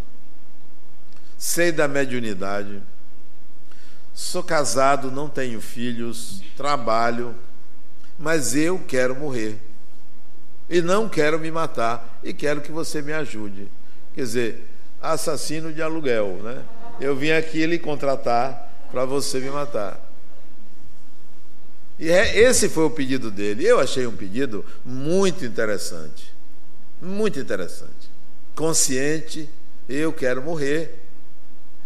sei 1.38 1.72
da 1.72 1.88
mediunidade. 1.88 2.82
Sou 4.14 4.44
casado, 4.44 5.12
não 5.12 5.30
tenho 5.30 5.62
filhos, 5.62 6.42
trabalho, 6.58 7.36
mas 8.18 8.56
eu 8.56 8.80
quero 8.88 9.16
morrer. 9.16 9.58
E 10.70 10.82
não 10.82 11.08
quero 11.08 11.40
me 11.40 11.52
matar, 11.52 12.20
e 12.24 12.34
quero 12.34 12.62
que 12.62 12.72
você 12.72 13.02
me 13.02 13.14
ajude. 13.14 13.68
Quer 14.16 14.22
dizer, 14.22 14.73
assassino 15.04 15.74
de 15.74 15.82
aluguel, 15.82 16.40
né? 16.42 16.64
Eu 17.00 17.16
vim 17.16 17.32
aqui 17.32 17.66
lhe 17.66 17.78
contratar 17.78 18.88
para 18.90 19.04
você 19.04 19.40
me 19.40 19.50
matar. 19.50 20.00
E 22.00 22.10
é, 22.10 22.40
esse 22.40 22.70
foi 22.70 22.86
o 22.86 22.90
pedido 22.90 23.30
dele. 23.30 23.66
Eu 23.66 23.80
achei 23.80 24.08
um 24.08 24.16
pedido 24.16 24.66
muito 24.86 25.46
interessante. 25.46 26.34
Muito 27.02 27.40
interessante. 27.40 28.10
Consciente, 28.56 29.50
eu 29.90 30.14
quero 30.14 30.42
morrer. 30.42 31.00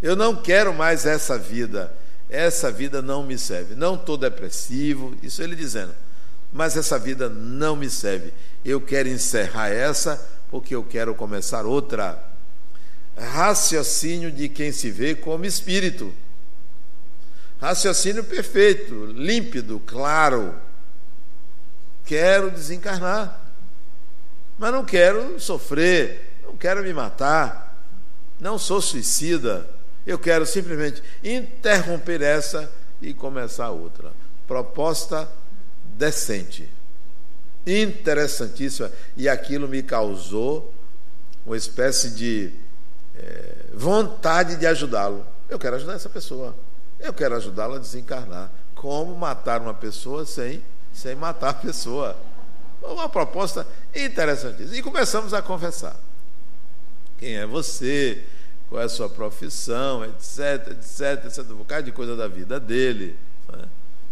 Eu 0.01 0.15
não 0.15 0.36
quero 0.36 0.73
mais 0.73 1.06
essa 1.06 1.38
vida. 1.38 1.93
Essa 2.30 2.71
vida 2.71 3.01
não 3.01 3.23
me 3.23 3.38
serve. 3.38 3.73
Não 3.73 3.95
estou 3.95 4.17
depressivo, 4.17 5.15
isso 5.23 5.41
ele 5.41 5.56
dizendo. 5.56 5.93
Mas 6.51 6.77
essa 6.77 6.99
vida 6.99 7.30
não 7.30 7.75
me 7.75 7.89
serve. 7.89 8.34
Eu 8.63 8.80
quero 8.80 9.10
encerrar 9.10 9.69
essa 9.69 10.23
porque 10.49 10.75
eu 10.75 10.84
quero 10.84 11.15
começar 11.15 11.65
outra. 11.65 12.27
Raciocínio 13.17 14.32
de 14.32 14.47
quem 14.47 14.71
se 14.71 14.91
vê 14.91 15.15
como 15.15 15.45
espírito. 15.45 16.13
Raciocínio 17.60 18.23
perfeito, 18.23 19.06
límpido, 19.08 19.82
claro. 19.86 20.56
Quero 22.06 22.51
desencarnar, 22.51 23.41
mas 24.58 24.71
não 24.71 24.86
quero 24.86 25.39
sofrer, 25.39 26.39
não 26.43 26.56
quero 26.56 26.82
me 26.84 26.93
matar, 26.93 27.84
não 28.39 28.58
sou 28.58 28.80
suicida. 28.80 29.67
Eu 30.06 30.17
quero 30.17 30.45
simplesmente 30.45 31.03
interromper 31.21 32.21
essa 32.21 32.71
e 33.01 33.13
começar 33.13 33.71
outra. 33.71 34.13
Proposta 34.47 35.30
decente 35.97 36.69
interessantíssima, 37.67 38.89
e 39.17 39.27
aquilo 39.27 39.67
me 39.67 39.84
causou 39.84 40.73
uma 41.45 41.58
espécie 41.58 42.12
de 42.12 42.53
é, 43.17 43.65
vontade 43.73 44.56
de 44.56 44.67
ajudá-lo. 44.67 45.25
Eu 45.49 45.58
quero 45.58 45.75
ajudar 45.75 45.93
essa 45.93 46.10
pessoa. 46.10 46.56
Eu 46.99 47.13
quero 47.13 47.36
ajudá-la 47.36 47.77
a 47.77 47.80
desencarnar. 47.80 48.51
Como 48.75 49.15
matar 49.15 49.62
uma 49.62 49.73
pessoa 49.73 50.25
sem, 50.25 50.63
sem 50.93 51.15
matar 51.15 51.49
a 51.49 51.53
pessoa? 51.53 52.15
Uma 52.82 53.10
proposta 53.10 53.67
interessantíssima. 53.95 54.77
E 54.77 54.84
começamos 54.84 55.34
a 55.34 55.41
conversar. 55.41 55.95
Quem 57.17 57.38
é 57.38 57.45
você? 57.45 58.23
Qual 58.69 58.82
é 58.82 58.86
a 58.86 58.89
sua 58.89 59.10
profissão? 59.10 60.06
Etc, 60.06 60.71
etc, 60.71 61.25
etc. 61.25 61.39
Um 61.51 61.58
bocado 61.58 61.84
de 61.84 61.91
coisa 61.91 62.15
da 62.15 62.27
vida 62.27 62.60
dele. 62.60 63.17
Né? 63.51 63.65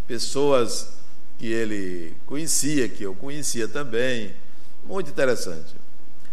Pessoas 0.07 0.93
que 1.37 1.51
ele 1.51 2.15
conhecia, 2.25 2.89
que 2.89 3.03
eu 3.03 3.13
conhecia 3.13 3.67
também. 3.67 4.33
Muito 4.83 5.09
interessante. 5.09 5.75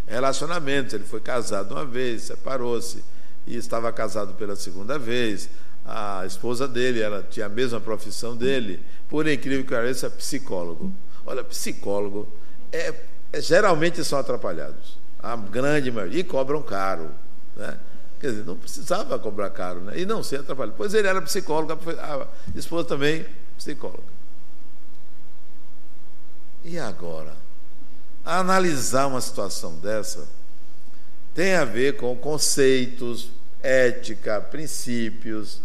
Relacionamentos, 0.06 0.94
ele 0.94 1.04
foi 1.04 1.20
casado 1.20 1.72
uma 1.72 1.84
vez, 1.84 2.22
separou-se 2.22 3.02
e 3.46 3.56
estava 3.56 3.92
casado 3.92 4.34
pela 4.34 4.56
segunda 4.56 4.98
vez. 4.98 5.48
A 5.84 6.24
esposa 6.26 6.68
dele, 6.68 7.00
ela 7.00 7.26
tinha 7.28 7.46
a 7.46 7.48
mesma 7.48 7.80
profissão 7.80 8.36
dele, 8.36 8.80
por 9.08 9.26
incrível 9.26 9.64
que 9.64 9.70
pareça, 9.70 10.08
psicólogo. 10.10 10.92
Olha, 11.26 11.42
psicólogo 11.42 12.28
é, 12.72 12.94
é, 13.32 13.40
geralmente 13.40 14.04
são 14.04 14.18
atrapalhados. 14.18 14.98
A 15.20 15.36
grande 15.36 15.90
maioria, 15.90 16.20
e 16.20 16.24
cobram 16.24 16.62
caro. 16.62 17.10
Né? 17.56 17.78
Quer 18.20 18.30
dizer, 18.30 18.44
não 18.44 18.56
precisava 18.56 19.18
cobrar 19.18 19.50
caro, 19.50 19.80
né? 19.80 19.98
e 19.98 20.06
não 20.06 20.22
ser 20.22 20.40
atrapalhado. 20.40 20.76
Pois 20.76 20.94
ele 20.94 21.08
era 21.08 21.20
psicólogo, 21.22 21.72
a 21.72 22.26
esposa 22.56 22.88
também 22.88 23.26
psicóloga. 23.56 24.12
E 26.64 26.78
agora? 26.78 27.41
Analisar 28.24 29.06
uma 29.06 29.20
situação 29.20 29.76
dessa 29.76 30.28
tem 31.34 31.54
a 31.54 31.64
ver 31.64 31.96
com 31.96 32.14
conceitos, 32.16 33.30
ética, 33.62 34.40
princípios. 34.40 35.60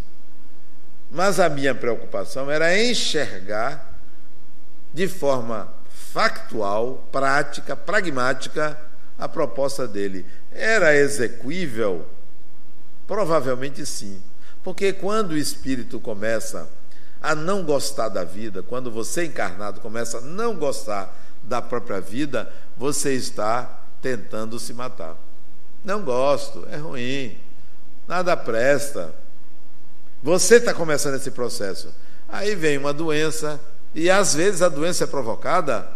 Mas 1.11 1.39
a 1.39 1.49
minha 1.49 1.75
preocupação 1.75 2.49
era 2.49 2.77
enxergar 2.81 3.93
de 4.93 5.07
forma 5.07 5.71
factual, 5.89 7.07
prática, 7.11 7.75
pragmática 7.75 8.79
a 9.17 9.27
proposta 9.27 9.87
dele. 9.87 10.25
Era 10.51 10.95
execuível? 10.95 12.05
Provavelmente 13.05 13.85
sim. 13.85 14.21
Porque 14.63 14.91
quando 14.91 15.31
o 15.31 15.37
espírito 15.37 15.99
começa 15.99 16.69
a 17.21 17.33
não 17.33 17.63
gostar 17.63 18.09
da 18.09 18.23
vida, 18.23 18.61
quando 18.61 18.91
você 18.91 19.25
encarnado 19.25 19.79
começa 19.81 20.17
a 20.17 20.21
não 20.21 20.55
gostar 20.55 21.15
da 21.47 21.61
própria 21.61 22.01
vida, 22.01 22.51
você 22.77 23.13
está 23.13 23.81
tentando 24.01 24.59
se 24.59 24.73
matar. 24.73 25.15
Não 25.83 26.01
gosto, 26.01 26.67
é 26.69 26.77
ruim, 26.77 27.37
nada 28.07 28.35
presta. 28.35 29.13
Você 30.21 30.55
está 30.55 30.73
começando 30.73 31.15
esse 31.15 31.31
processo. 31.31 31.93
Aí 32.27 32.55
vem 32.55 32.77
uma 32.77 32.91
doença, 32.93 33.59
e 33.95 34.09
às 34.09 34.33
vezes 34.33 34.61
a 34.61 34.69
doença 34.69 35.05
é 35.05 35.07
provocada 35.07 35.89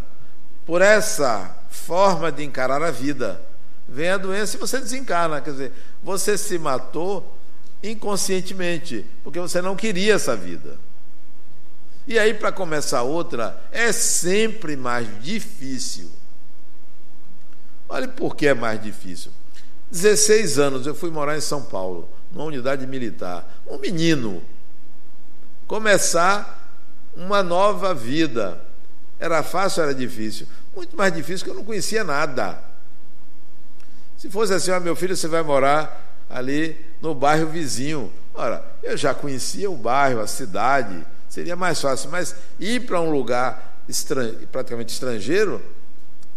por 0.65 0.81
essa 0.81 1.55
forma 1.69 2.31
de 2.31 2.43
encarar 2.43 2.81
a 2.81 2.91
vida. 2.91 3.41
Vem 3.87 4.09
a 4.09 4.17
doença 4.17 4.55
e 4.55 4.59
você 4.59 4.79
desencarna, 4.79 5.41
quer 5.41 5.51
dizer, 5.51 5.73
você 6.01 6.37
se 6.37 6.57
matou 6.57 7.37
inconscientemente, 7.83 9.05
porque 9.23 9.39
você 9.39 9.61
não 9.61 9.75
queria 9.75 10.13
essa 10.13 10.35
vida. 10.35 10.77
E 12.07 12.17
aí, 12.17 12.33
para 12.33 12.51
começar 12.51 13.03
outra, 13.03 13.61
é 13.71 13.91
sempre 13.91 14.75
mais 14.75 15.07
difícil. 15.21 16.09
Olha 17.87 18.07
por 18.07 18.35
que 18.35 18.47
é 18.47 18.53
mais 18.53 18.81
difícil. 18.81 19.31
16 19.91 20.57
anos 20.57 20.87
eu 20.87 20.95
fui 20.95 21.11
morar 21.11 21.37
em 21.37 21.41
São 21.41 21.61
Paulo, 21.61 22.09
numa 22.31 22.45
unidade 22.45 22.87
militar. 22.87 23.61
Um 23.67 23.77
menino 23.77 24.41
começar 25.67 26.61
uma 27.15 27.43
nova 27.43 27.93
vida. 27.93 28.61
Era 29.19 29.43
fácil, 29.43 29.83
era 29.83 29.93
difícil. 29.93 30.47
Muito 30.75 30.95
mais 30.95 31.13
difícil 31.13 31.45
que 31.45 31.51
eu 31.51 31.55
não 31.55 31.63
conhecia 31.63 32.03
nada. 32.03 32.63
Se 34.17 34.29
fosse 34.29 34.53
assim, 34.53 34.71
meu 34.79 34.95
filho, 34.95 35.15
você 35.15 35.27
vai 35.27 35.43
morar 35.43 36.25
ali 36.29 36.77
no 37.01 37.13
bairro 37.13 37.47
vizinho. 37.47 38.11
Ora, 38.33 38.63
eu 38.81 38.95
já 38.95 39.13
conhecia 39.13 39.69
o 39.69 39.75
bairro, 39.75 40.21
a 40.21 40.27
cidade, 40.27 41.05
seria 41.31 41.55
mais 41.55 41.79
fácil, 41.79 42.11
mas 42.11 42.35
ir 42.59 42.85
para 42.85 42.99
um 42.99 43.09
lugar 43.09 43.81
praticamente 44.51 44.91
estrangeiro, 44.91 45.63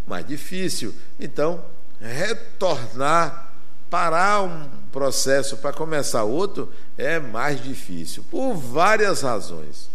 mais 0.07 0.25
difícil. 0.25 0.95
Então, 1.19 1.65
retornar, 2.01 3.53
parar 3.91 4.43
um 4.43 4.69
processo 4.93 5.57
para 5.57 5.73
começar 5.73 6.23
outro, 6.23 6.73
é 6.97 7.19
mais 7.19 7.61
difícil, 7.61 8.25
por 8.31 8.55
várias 8.55 9.23
razões. 9.23 9.91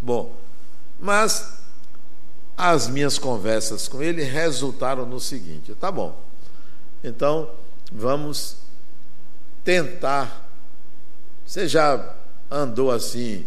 Bom, 0.00 0.32
mas 1.00 1.58
as 2.56 2.86
minhas 2.86 3.18
conversas 3.18 3.88
com 3.88 4.00
ele 4.00 4.22
resultaram 4.22 5.04
no 5.04 5.18
seguinte: 5.18 5.74
tá 5.74 5.90
bom, 5.90 6.16
então 7.02 7.50
vamos 7.90 8.56
tentar. 9.64 10.48
Você 11.44 11.66
já 11.66 12.14
andou 12.48 12.92
assim, 12.92 13.44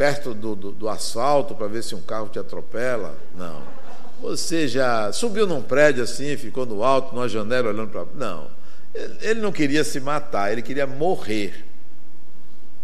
perto 0.00 0.32
do, 0.32 0.56
do, 0.56 0.72
do 0.72 0.88
asfalto, 0.88 1.54
para 1.54 1.66
ver 1.66 1.84
se 1.84 1.94
um 1.94 2.00
carro 2.00 2.30
te 2.30 2.38
atropela? 2.38 3.14
Não. 3.36 3.62
Você 4.22 4.66
já 4.66 5.12
subiu 5.12 5.46
num 5.46 5.60
prédio 5.60 6.02
assim, 6.02 6.38
ficou 6.38 6.64
no 6.64 6.82
alto, 6.82 7.14
numa 7.14 7.28
janela 7.28 7.68
olhando 7.68 7.90
para. 7.90 8.06
Não. 8.14 8.50
Ele 9.20 9.42
não 9.42 9.52
queria 9.52 9.84
se 9.84 10.00
matar, 10.00 10.50
ele 10.50 10.62
queria 10.62 10.86
morrer. 10.86 11.66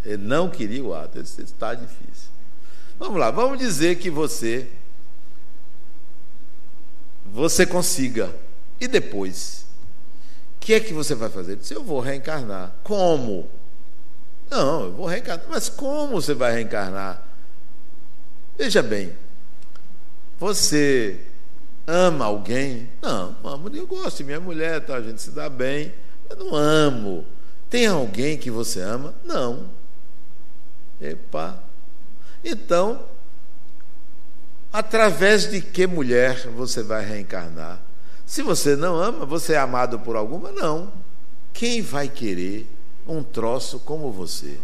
Ele 0.05 0.23
não 0.23 0.47
queria 0.47 0.83
o 0.83 0.93
ato. 0.93 1.17
Ele 1.17 1.25
está 1.25 1.73
difícil. 1.73 2.29
Vamos 2.99 3.19
lá, 3.19 3.31
vamos 3.31 3.57
dizer 3.57 3.97
que 3.97 4.11
você 4.11 4.67
você 7.25 7.65
consiga. 7.65 8.31
E 8.79 8.87
depois? 8.87 9.65
O 10.55 10.59
que 10.59 10.71
é 10.71 10.79
que 10.79 10.93
você 10.93 11.15
vai 11.15 11.29
fazer? 11.29 11.53
Ele 11.53 11.61
disse, 11.61 11.73
eu 11.73 11.83
vou 11.83 11.99
reencarnar. 11.99 12.75
Como? 12.83 13.49
Não, 14.49 14.85
eu 14.85 14.91
vou 14.93 15.05
reencarnar. 15.05 15.45
Mas 15.49 15.69
como 15.69 16.21
você 16.21 16.33
vai 16.33 16.53
reencarnar? 16.53 17.23
Veja 18.57 18.81
bem, 18.81 19.15
você 20.39 21.19
ama 21.85 22.25
alguém? 22.25 22.89
Não, 23.01 23.35
amo, 23.43 23.69
eu 23.73 23.85
gosto 23.85 24.17
de 24.17 24.23
minha 24.23 24.39
mulher, 24.39 24.81
tá, 24.85 24.95
a 24.95 25.01
gente 25.01 25.21
se 25.21 25.31
dá 25.31 25.49
bem. 25.49 25.93
Eu 26.29 26.37
não 26.37 26.55
amo. 26.55 27.25
Tem 27.69 27.85
alguém 27.87 28.37
que 28.37 28.49
você 28.49 28.81
ama? 28.81 29.13
Não. 29.23 29.69
Epa, 30.99 31.61
então, 32.43 33.05
através 34.71 35.49
de 35.49 35.61
que 35.61 35.85
mulher 35.85 36.47
você 36.47 36.81
vai 36.81 37.05
reencarnar? 37.05 37.79
Se 38.25 38.41
você 38.41 38.75
não 38.75 38.95
ama, 38.95 39.25
você 39.25 39.53
é 39.53 39.57
amado 39.57 39.99
por 39.99 40.15
alguma? 40.15 40.51
Não. 40.51 40.91
Quem 41.53 41.81
vai 41.81 42.09
querer 42.09 42.67
um 43.07 43.23
troço 43.23 43.79
como 43.79 44.11
você? 44.11 44.57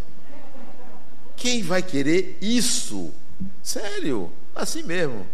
Quem 1.35 1.61
vai 1.61 1.81
querer 1.81 2.37
isso? 2.41 3.11
Sério, 3.61 4.31
assim 4.55 4.83
mesmo. 4.83 5.25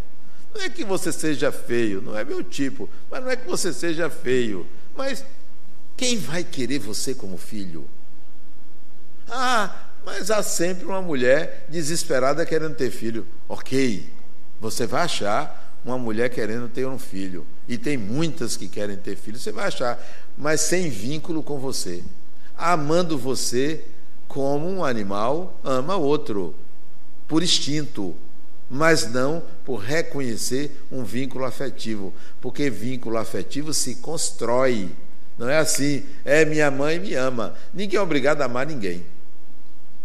Não 0.54 0.62
é 0.62 0.70
que 0.70 0.84
você 0.84 1.12
seja 1.12 1.52
feio, 1.52 2.02
não 2.02 2.18
é 2.18 2.24
meu 2.24 2.44
tipo, 2.44 2.90
mas 3.10 3.24
não 3.24 3.30
é 3.30 3.36
que 3.36 3.48
você 3.48 3.72
seja 3.72 4.10
feio. 4.10 4.66
Mas 4.96 5.24
quem 5.96 6.18
vai 6.18 6.44
querer 6.44 6.80
você 6.80 7.14
como 7.14 7.38
filho? 7.38 7.88
Ah, 9.28 9.90
mas 10.04 10.32
há 10.32 10.42
sempre 10.42 10.86
uma 10.86 11.02
mulher 11.02 11.66
desesperada 11.70 12.46
querendo 12.46 12.76
ter 12.76 12.90
filho. 12.90 13.28
Ok, 13.48 14.10
você 14.60 14.88
vai 14.88 15.04
achar 15.04 15.78
uma 15.86 15.98
mulher 15.98 16.30
querendo 16.30 16.68
ter 16.68 16.88
um 16.88 16.98
filho. 16.98 17.46
E 17.68 17.78
tem 17.78 17.98
muitas 17.98 18.58
que 18.58 18.68
querem 18.68 18.98
ter 18.98 19.16
filho, 19.16 19.38
você 19.38 19.52
vai 19.52 19.68
achar, 19.68 20.04
mas 20.38 20.62
sem 20.62 20.90
vínculo 20.90 21.44
com 21.44 21.60
você. 21.60 22.04
Amando 22.60 23.18
você 23.18 23.84
como 24.28 24.70
um 24.70 24.86
animal 24.86 25.60
ama 25.64 25.96
outro, 25.96 26.54
por 27.28 27.42
instinto, 27.42 28.16
mas 28.70 29.12
não 29.12 29.42
por 29.66 29.78
reconhecer 29.78 30.84
um 30.92 31.04
vínculo 31.04 31.46
afetivo, 31.46 32.14
porque 32.40 32.70
vínculo 32.70 33.18
afetivo 33.18 33.74
se 33.74 33.96
constrói. 33.96 34.92
Não 35.38 35.50
é 35.50 35.58
assim, 35.58 36.04
é 36.24 36.46
minha 36.46 36.70
mãe 36.70 37.00
me 37.00 37.16
ama. 37.16 37.56
Ninguém 37.74 37.98
é 37.98 38.02
obrigado 38.02 38.42
a 38.42 38.46
amar 38.46 38.68
ninguém. 38.68 39.04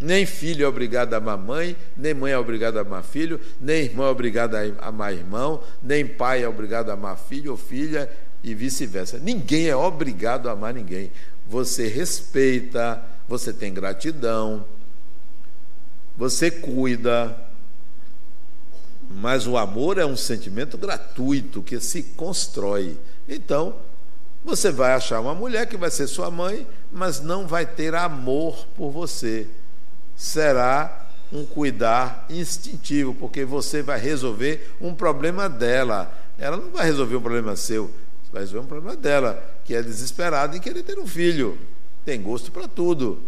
Nem 0.01 0.27
filho 0.27 0.65
é 0.65 0.69
obrigado 0.69 1.15
a 1.15 1.19
amar 1.19 1.39
mãe, 1.39 1.77
nem 1.97 2.15
mãe 2.15 2.33
é 2.33 2.39
obrigado 2.39 2.79
a 2.79 2.81
amar 2.81 3.03
filho, 3.03 3.41
nem 3.61 3.85
irmão 3.85 4.07
é 4.07 4.11
obrigado 4.11 4.55
a 4.55 4.89
amar 4.89 5.13
irmão, 5.13 5.63
nem 5.83 6.07
pai 6.07 6.43
é 6.43 6.49
obrigado 6.49 6.91
a 6.91 6.95
amar 6.95 7.17
filho 7.17 7.53
ou 7.53 7.57
filha 7.57 8.11
e 8.43 8.55
vice-versa. 8.55 9.19
Ninguém 9.19 9.69
é 9.69 9.77
obrigado 9.77 10.49
a 10.49 10.53
amar 10.53 10.75
ninguém. 10.75 11.11
Você 11.47 11.89
respeita, 11.89 13.03
você 13.29 13.53
tem 13.53 13.73
gratidão, 13.73 14.65
você 16.17 16.51
cuida, 16.51 17.37
mas 19.11 19.47
o 19.47 19.57
amor 19.57 19.99
é 19.99 20.07
um 20.07 20.17
sentimento 20.17 20.79
gratuito 20.79 21.63
que 21.63 21.81
se 21.81 22.03
constrói. 22.03 22.99
Então, 23.29 23.77
você 24.45 24.71
vai 24.71 24.93
achar 24.93 25.21
uma 25.21 25.35
mulher 25.35 25.67
que 25.67 25.77
vai 25.77 25.91
ser 25.91 26.07
sua 26.07 26.31
mãe, 26.31 26.67
mas 26.93 27.21
não 27.21 27.47
vai 27.47 27.67
ter 27.67 27.95
amor 27.95 28.67
por 28.77 28.91
você 28.91 29.49
será 30.17 31.07
um 31.33 31.45
cuidar 31.45 32.27
instintivo, 32.31 33.15
porque 33.15 33.45
você 33.45 33.83
vai 33.83 33.99
resolver 33.99 34.75
um 34.81 34.95
problema 34.95 35.49
dela. 35.49 36.13
Ela 36.39 36.57
não 36.57 36.71
vai 36.71 36.85
resolver 36.85 37.17
um 37.17 37.21
problema 37.21 37.57
seu, 37.57 37.91
vai 38.35 38.43
resolver 38.43 38.65
um 38.65 38.69
problema 38.69 38.97
dela, 38.97 39.61
que 39.65 39.77
é 39.77 39.81
desesperada 39.81 40.57
em 40.57 40.61
querer 40.61 40.83
ter 40.83 40.99
um 40.99 41.07
filho. 41.07 41.57
Tem 42.05 42.21
gosto 42.21 42.51
para 42.51 42.67
tudo. 42.67 43.23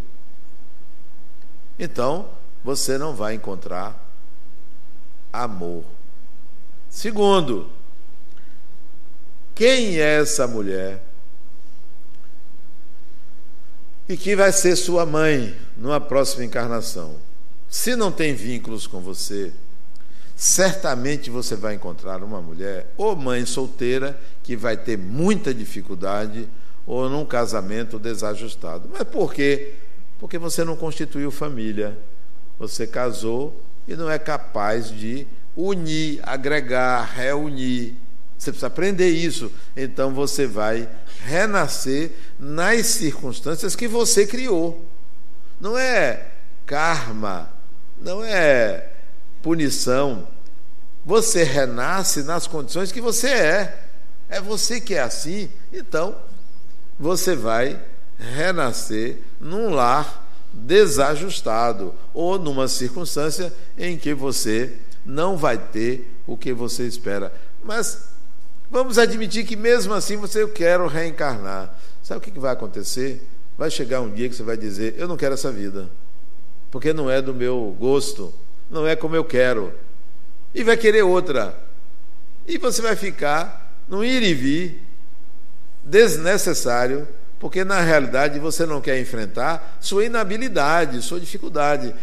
Então, 1.78 2.28
você 2.64 2.98
não 2.98 3.14
vai 3.14 3.34
encontrar 3.34 4.04
amor. 5.32 5.84
Segundo, 6.90 7.70
quem 9.54 10.00
é 10.00 10.20
essa 10.20 10.48
mulher 10.48 11.00
e 14.08 14.16
que 14.16 14.34
vai 14.34 14.50
ser 14.50 14.74
sua 14.74 15.06
mãe 15.06 15.56
numa 15.76 16.00
próxima 16.00 16.44
encarnação. 16.44 17.14
Se 17.68 17.94
não 17.94 18.10
tem 18.10 18.34
vínculos 18.34 18.88
com 18.88 19.00
você, 19.00 19.52
certamente 20.36 21.30
você 21.30 21.56
vai 21.56 21.74
encontrar 21.74 22.22
uma 22.22 22.42
mulher 22.42 22.92
ou 22.94 23.16
mãe 23.16 23.46
solteira 23.46 24.20
que 24.42 24.54
vai 24.54 24.76
ter 24.76 24.98
muita 24.98 25.54
dificuldade 25.54 26.46
ou 26.86 27.08
num 27.08 27.24
casamento 27.24 27.98
desajustado. 27.98 28.88
Mas 28.92 29.04
por 29.04 29.32
quê? 29.32 29.72
Porque 30.18 30.38
você 30.38 30.62
não 30.62 30.76
constituiu 30.76 31.30
família. 31.30 31.98
Você 32.58 32.86
casou 32.86 33.58
e 33.88 33.96
não 33.96 34.10
é 34.10 34.18
capaz 34.18 34.90
de 34.90 35.26
unir, 35.56 36.20
agregar, 36.22 37.02
reunir. 37.02 37.96
Você 38.36 38.50
precisa 38.50 38.66
aprender 38.66 39.08
isso. 39.08 39.50
Então 39.74 40.12
você 40.12 40.46
vai 40.46 40.86
renascer 41.24 42.12
nas 42.38 42.86
circunstâncias 42.86 43.74
que 43.74 43.88
você 43.88 44.26
criou. 44.26 44.84
Não 45.58 45.78
é 45.78 46.28
karma, 46.66 47.50
não 47.98 48.22
é 48.22 48.95
punição. 49.46 50.26
Você 51.04 51.44
renasce 51.44 52.24
nas 52.24 52.48
condições 52.48 52.90
que 52.90 53.00
você 53.00 53.28
é. 53.28 53.86
É 54.28 54.40
você 54.40 54.80
que 54.80 54.96
é 54.96 55.02
assim. 55.02 55.48
Então, 55.72 56.16
você 56.98 57.36
vai 57.36 57.80
renascer 58.18 59.18
num 59.40 59.70
lar 59.70 60.26
desajustado 60.52 61.94
ou 62.12 62.40
numa 62.40 62.66
circunstância 62.66 63.52
em 63.78 63.96
que 63.96 64.12
você 64.12 64.78
não 65.04 65.36
vai 65.36 65.56
ter 65.56 66.12
o 66.26 66.36
que 66.36 66.52
você 66.52 66.84
espera. 66.84 67.32
Mas 67.62 68.16
Vamos 68.68 68.98
admitir 68.98 69.46
que 69.46 69.54
mesmo 69.54 69.94
assim 69.94 70.16
você 70.16 70.42
eu 70.42 70.48
quero 70.48 70.88
reencarnar. 70.88 71.78
Sabe 72.02 72.18
o 72.18 72.20
que 72.20 72.36
vai 72.36 72.52
acontecer? 72.52 73.24
Vai 73.56 73.70
chegar 73.70 74.00
um 74.00 74.10
dia 74.10 74.28
que 74.28 74.34
você 74.34 74.42
vai 74.42 74.56
dizer: 74.56 74.96
Eu 74.98 75.06
não 75.06 75.16
quero 75.16 75.34
essa 75.34 75.52
vida, 75.52 75.88
porque 76.68 76.92
não 76.92 77.08
é 77.08 77.22
do 77.22 77.32
meu 77.32 77.76
gosto, 77.78 78.34
não 78.70 78.86
é 78.86 78.96
como 78.96 79.16
eu 79.16 79.24
quero. 79.24 79.72
E 80.54 80.62
vai 80.64 80.76
querer 80.76 81.02
outra. 81.02 81.58
E 82.46 82.58
você 82.58 82.80
vai 82.80 82.96
ficar 82.96 83.72
num 83.88 84.04
ir 84.04 84.22
e 84.22 84.34
vir 84.34 84.82
desnecessário, 85.84 87.06
porque 87.38 87.64
na 87.64 87.80
realidade 87.80 88.38
você 88.38 88.66
não 88.66 88.80
quer 88.80 89.00
enfrentar 89.00 89.78
sua 89.80 90.04
inabilidade, 90.04 91.02
sua 91.02 91.20
dificuldade. 91.20 91.94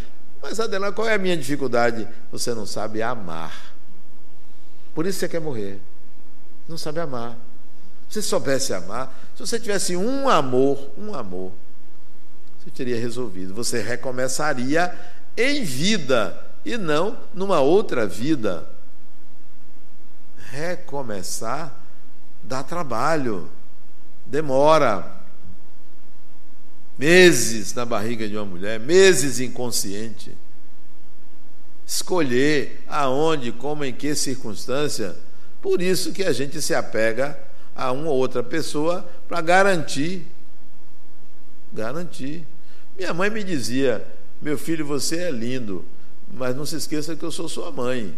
Mas 0.41 0.59
Adela, 0.59 0.91
qual 0.91 1.07
é 1.07 1.15
a 1.15 1.17
minha 1.17 1.37
dificuldade? 1.37 2.07
Você 2.31 2.53
não 2.53 2.65
sabe 2.65 3.01
amar. 3.01 3.73
Por 4.93 5.05
isso 5.05 5.19
você 5.19 5.27
quer 5.27 5.41
morrer 5.41 5.79
não 6.67 6.77
sabe 6.77 6.99
amar. 6.99 7.37
Se 8.09 8.21
você 8.21 8.29
soubesse 8.29 8.73
amar, 8.73 9.13
se 9.35 9.45
você 9.45 9.59
tivesse 9.59 9.95
um 9.95 10.29
amor, 10.29 10.91
um 10.97 11.13
amor, 11.13 11.51
você 12.59 12.69
teria 12.69 12.99
resolvido. 12.99 13.53
Você 13.53 13.81
recomeçaria 13.81 14.93
em 15.35 15.63
vida 15.63 16.39
e 16.65 16.77
não 16.77 17.17
numa 17.33 17.59
outra 17.59 18.07
vida. 18.07 18.67
Recomeçar 20.49 21.83
dá 22.43 22.61
trabalho, 22.61 23.49
demora. 24.25 25.23
Meses 26.97 27.73
na 27.73 27.85
barriga 27.85 28.27
de 28.27 28.35
uma 28.35 28.45
mulher, 28.45 28.79
meses 28.79 29.39
inconsciente. 29.39 30.37
Escolher 31.85 32.83
aonde, 32.87 33.51
como, 33.51 33.83
em 33.83 33.93
que 33.93 34.13
circunstância. 34.13 35.15
Por 35.61 35.81
isso 35.81 36.11
que 36.11 36.23
a 36.23 36.31
gente 36.31 36.61
se 36.61 36.75
apega 36.75 37.39
a 37.75 37.91
uma 37.91 38.09
ou 38.09 38.17
outra 38.17 38.43
pessoa 38.43 39.09
para 39.27 39.41
garantir. 39.41 40.27
Garantir. 41.73 42.45
Minha 42.95 43.13
mãe 43.13 43.29
me 43.29 43.43
dizia: 43.43 44.05
Meu 44.41 44.57
filho, 44.57 44.85
você 44.85 45.17
é 45.23 45.31
lindo, 45.31 45.83
mas 46.35 46.55
não 46.55 46.65
se 46.65 46.75
esqueça 46.75 47.15
que 47.15 47.23
eu 47.23 47.31
sou 47.31 47.47
sua 47.47 47.71
mãe. 47.71 48.15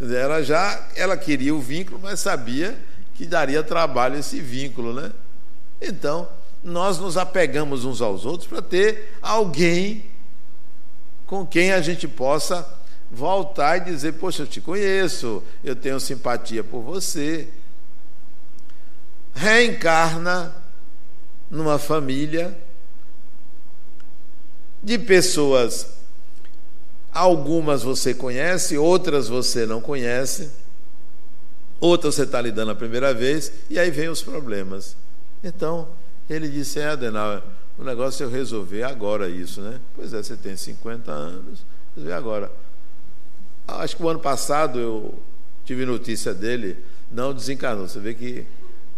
Ela 0.00 0.42
já 0.42 0.88
ela 0.96 1.16
queria 1.16 1.54
o 1.54 1.60
vínculo, 1.60 2.00
mas 2.02 2.20
sabia 2.20 2.78
que 3.14 3.24
daria 3.26 3.62
trabalho 3.62 4.18
esse 4.18 4.40
vínculo, 4.40 4.92
né? 4.92 5.12
Então, 5.80 6.28
nós 6.62 6.98
nos 6.98 7.16
apegamos 7.16 7.84
uns 7.84 8.00
aos 8.00 8.24
outros 8.24 8.48
para 8.48 8.62
ter 8.62 9.16
alguém 9.22 10.04
com 11.26 11.46
quem 11.46 11.72
a 11.72 11.80
gente 11.80 12.08
possa 12.08 12.66
voltar 13.10 13.78
e 13.78 13.92
dizer: 13.92 14.14
Poxa, 14.14 14.42
eu 14.42 14.46
te 14.46 14.60
conheço, 14.60 15.42
eu 15.62 15.76
tenho 15.76 16.00
simpatia 16.00 16.64
por 16.64 16.82
você. 16.82 17.48
Reencarna 19.34 20.54
numa 21.50 21.78
família 21.78 22.56
de 24.82 24.98
pessoas, 24.98 25.88
algumas 27.14 27.84
você 27.84 28.12
conhece, 28.12 28.76
outras 28.76 29.28
você 29.28 29.64
não 29.64 29.80
conhece, 29.80 30.50
outras 31.80 32.16
você 32.16 32.24
está 32.24 32.40
lidando 32.40 32.72
a 32.72 32.74
primeira 32.74 33.14
vez, 33.14 33.52
e 33.70 33.78
aí 33.78 33.90
vem 33.90 34.08
os 34.08 34.20
problemas. 34.20 34.96
Então, 35.42 35.88
ele 36.28 36.48
disse: 36.48 36.80
É, 36.80 36.88
Adenauer, 36.88 37.42
o 37.78 37.84
negócio 37.84 38.24
é 38.24 38.26
eu 38.26 38.30
resolver 38.30 38.82
agora 38.82 39.28
isso, 39.28 39.60
né? 39.60 39.80
Pois 39.94 40.12
é, 40.12 40.22
você 40.22 40.36
tem 40.36 40.56
50 40.56 41.12
anos, 41.12 41.64
resolver 41.94 42.14
agora. 42.14 42.52
Acho 43.66 43.96
que 43.96 44.02
o 44.02 44.08
ano 44.08 44.20
passado 44.20 44.78
eu 44.78 45.14
tive 45.64 45.86
notícia 45.86 46.34
dele, 46.34 46.76
não 47.10 47.32
desencarnou. 47.32 47.88
Você 47.88 48.00
vê 48.00 48.12
que 48.12 48.44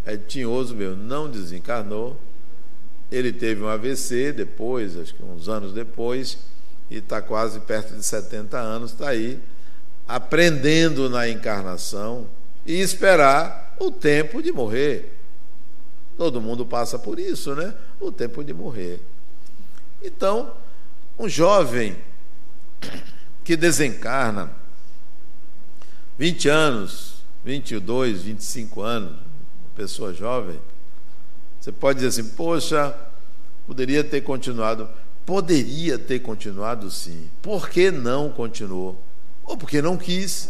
é 0.05 0.17
tinhoso 0.17 0.75
mesmo, 0.75 0.97
não 0.97 1.31
desencarnou. 1.31 2.19
Ele 3.13 3.33
teve 3.33 3.63
um 3.63 3.69
AVC 3.69 4.33
depois, 4.33 4.97
acho 4.97 5.15
que 5.15 5.23
uns 5.23 5.49
anos 5.49 5.73
depois, 5.73 6.39
e 6.91 6.99
está 6.99 7.21
quase 7.21 7.61
perto 7.61 7.95
de 7.95 8.03
70 8.03 8.59
anos, 8.59 8.93
está 8.93 9.09
aí 9.09 9.41
aprendendo 10.07 11.11
na 11.11 11.29
encarnação 11.29 12.29
e 12.65 12.81
esperar 12.81 13.75
o 13.79 13.91
tempo 13.91 14.43
de 14.43 14.53
morrer. 14.53 15.17
Todo 16.17 16.41
mundo 16.41 16.65
passa 16.65 16.99
por 16.99 17.19
isso, 17.19 17.55
né? 17.55 17.75
O 18.01 18.11
tempo 18.11 18.43
de 18.43 18.55
morrer. 18.55 19.01
Então, 20.03 20.55
um 21.19 21.29
jovem 21.29 21.97
que 23.45 23.57
desencarna 23.57 24.51
20 26.19 26.49
anos, 26.49 27.17
22, 27.45 28.23
25 28.23 28.81
anos, 28.83 29.17
pessoa 29.75 30.15
jovem, 30.15 30.59
você 31.61 31.71
pode 31.71 32.01
dizer 32.01 32.21
assim: 32.21 32.31
poxa, 32.35 32.95
poderia 33.67 34.03
ter 34.03 34.23
continuado. 34.23 34.89
Poderia 35.27 35.99
ter 35.99 36.21
continuado 36.21 36.91
sim. 36.91 37.29
Por 37.43 37.69
que 37.69 37.91
não 37.91 38.31
continuou? 38.31 39.03
Ou 39.45 39.59
porque 39.59 39.83
não 39.83 39.99
quis. 39.99 40.49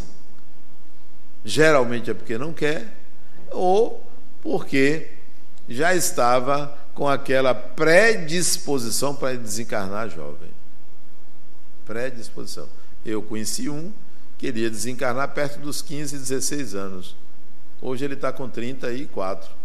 Geralmente 1.45 2.11
é 2.11 2.15
porque 2.15 2.37
não 2.37 2.53
quer, 2.53 2.93
ou 3.53 4.05
porque 4.43 5.11
já 5.69 5.95
estava 5.95 6.77
com 6.95 7.09
aquela 7.09 7.55
predisposição 7.55 9.15
para 9.15 9.37
desencarnar 9.37 10.11
jovem. 10.11 10.51
Predisposição. 11.85 12.69
Eu 13.05 13.23
conheci 13.23 13.71
um, 13.71 13.93
queria 14.39 14.69
desencarnar 14.69 15.33
perto 15.33 15.61
dos 15.61 15.81
15, 15.81 16.19
16 16.19 16.75
anos. 16.75 17.17
Hoje 17.81 18.05
ele 18.05 18.15
está 18.15 18.33
com 18.33 18.49
34 18.49 19.57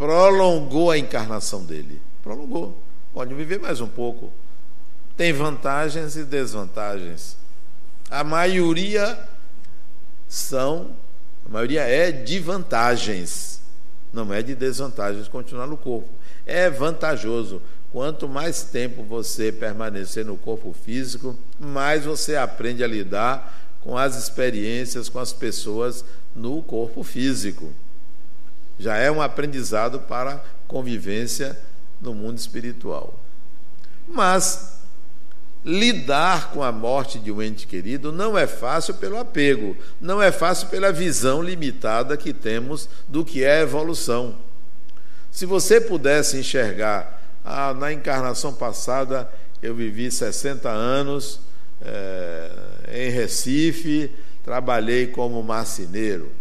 prolongou 0.00 0.90
a 0.90 0.96
encarnação 0.96 1.62
dele. 1.62 2.00
Prolongou. 2.22 2.82
Pode 3.12 3.34
viver 3.34 3.58
mais 3.58 3.80
um 3.80 3.88
pouco. 3.88 4.32
Tem 5.16 5.32
vantagens 5.32 6.16
e 6.16 6.24
desvantagens. 6.24 7.36
A 8.08 8.24
maioria 8.24 9.18
são, 10.28 10.92
a 11.44 11.48
maioria 11.48 11.82
é 11.82 12.10
de 12.12 12.38
vantagens, 12.38 13.60
não 14.12 14.32
é 14.32 14.42
de 14.42 14.54
desvantagens 14.54 15.28
continuar 15.28 15.66
no 15.66 15.76
corpo. 15.76 16.08
É 16.46 16.70
vantajoso. 16.70 17.60
Quanto 17.92 18.28
mais 18.28 18.62
tempo 18.62 19.02
você 19.02 19.50
permanecer 19.50 20.24
no 20.24 20.36
corpo 20.36 20.72
físico, 20.72 21.36
mais 21.58 22.04
você 22.04 22.36
aprende 22.36 22.84
a 22.84 22.86
lidar 22.86 23.58
com 23.80 23.98
as 23.98 24.16
experiências, 24.16 25.08
com 25.08 25.18
as 25.18 25.32
pessoas 25.32 26.04
no 26.34 26.62
corpo 26.62 27.02
físico 27.02 27.72
já 28.80 28.96
é 28.96 29.10
um 29.10 29.20
aprendizado 29.20 30.00
para 30.00 30.42
convivência 30.66 31.56
no 32.00 32.14
mundo 32.14 32.38
espiritual. 32.38 33.18
Mas 34.08 34.78
lidar 35.64 36.52
com 36.52 36.62
a 36.62 36.72
morte 36.72 37.18
de 37.18 37.30
um 37.30 37.42
ente 37.42 37.66
querido 37.66 38.10
não 38.10 38.36
é 38.36 38.46
fácil 38.46 38.94
pelo 38.94 39.18
apego, 39.18 39.76
não 40.00 40.22
é 40.22 40.32
fácil 40.32 40.68
pela 40.68 40.90
visão 40.90 41.42
limitada 41.42 42.16
que 42.16 42.32
temos 42.32 42.88
do 43.06 43.24
que 43.24 43.44
é 43.44 43.60
evolução. 43.60 44.36
Se 45.30 45.46
você 45.46 45.80
pudesse 45.80 46.38
enxergar, 46.38 47.22
ah, 47.44 47.74
na 47.74 47.92
encarnação 47.92 48.52
passada 48.52 49.30
eu 49.62 49.74
vivi 49.74 50.10
60 50.10 50.68
anos 50.68 51.40
é, 51.82 52.50
em 52.92 53.10
Recife, 53.10 54.10
trabalhei 54.42 55.06
como 55.06 55.42
marceneiro 55.42 56.40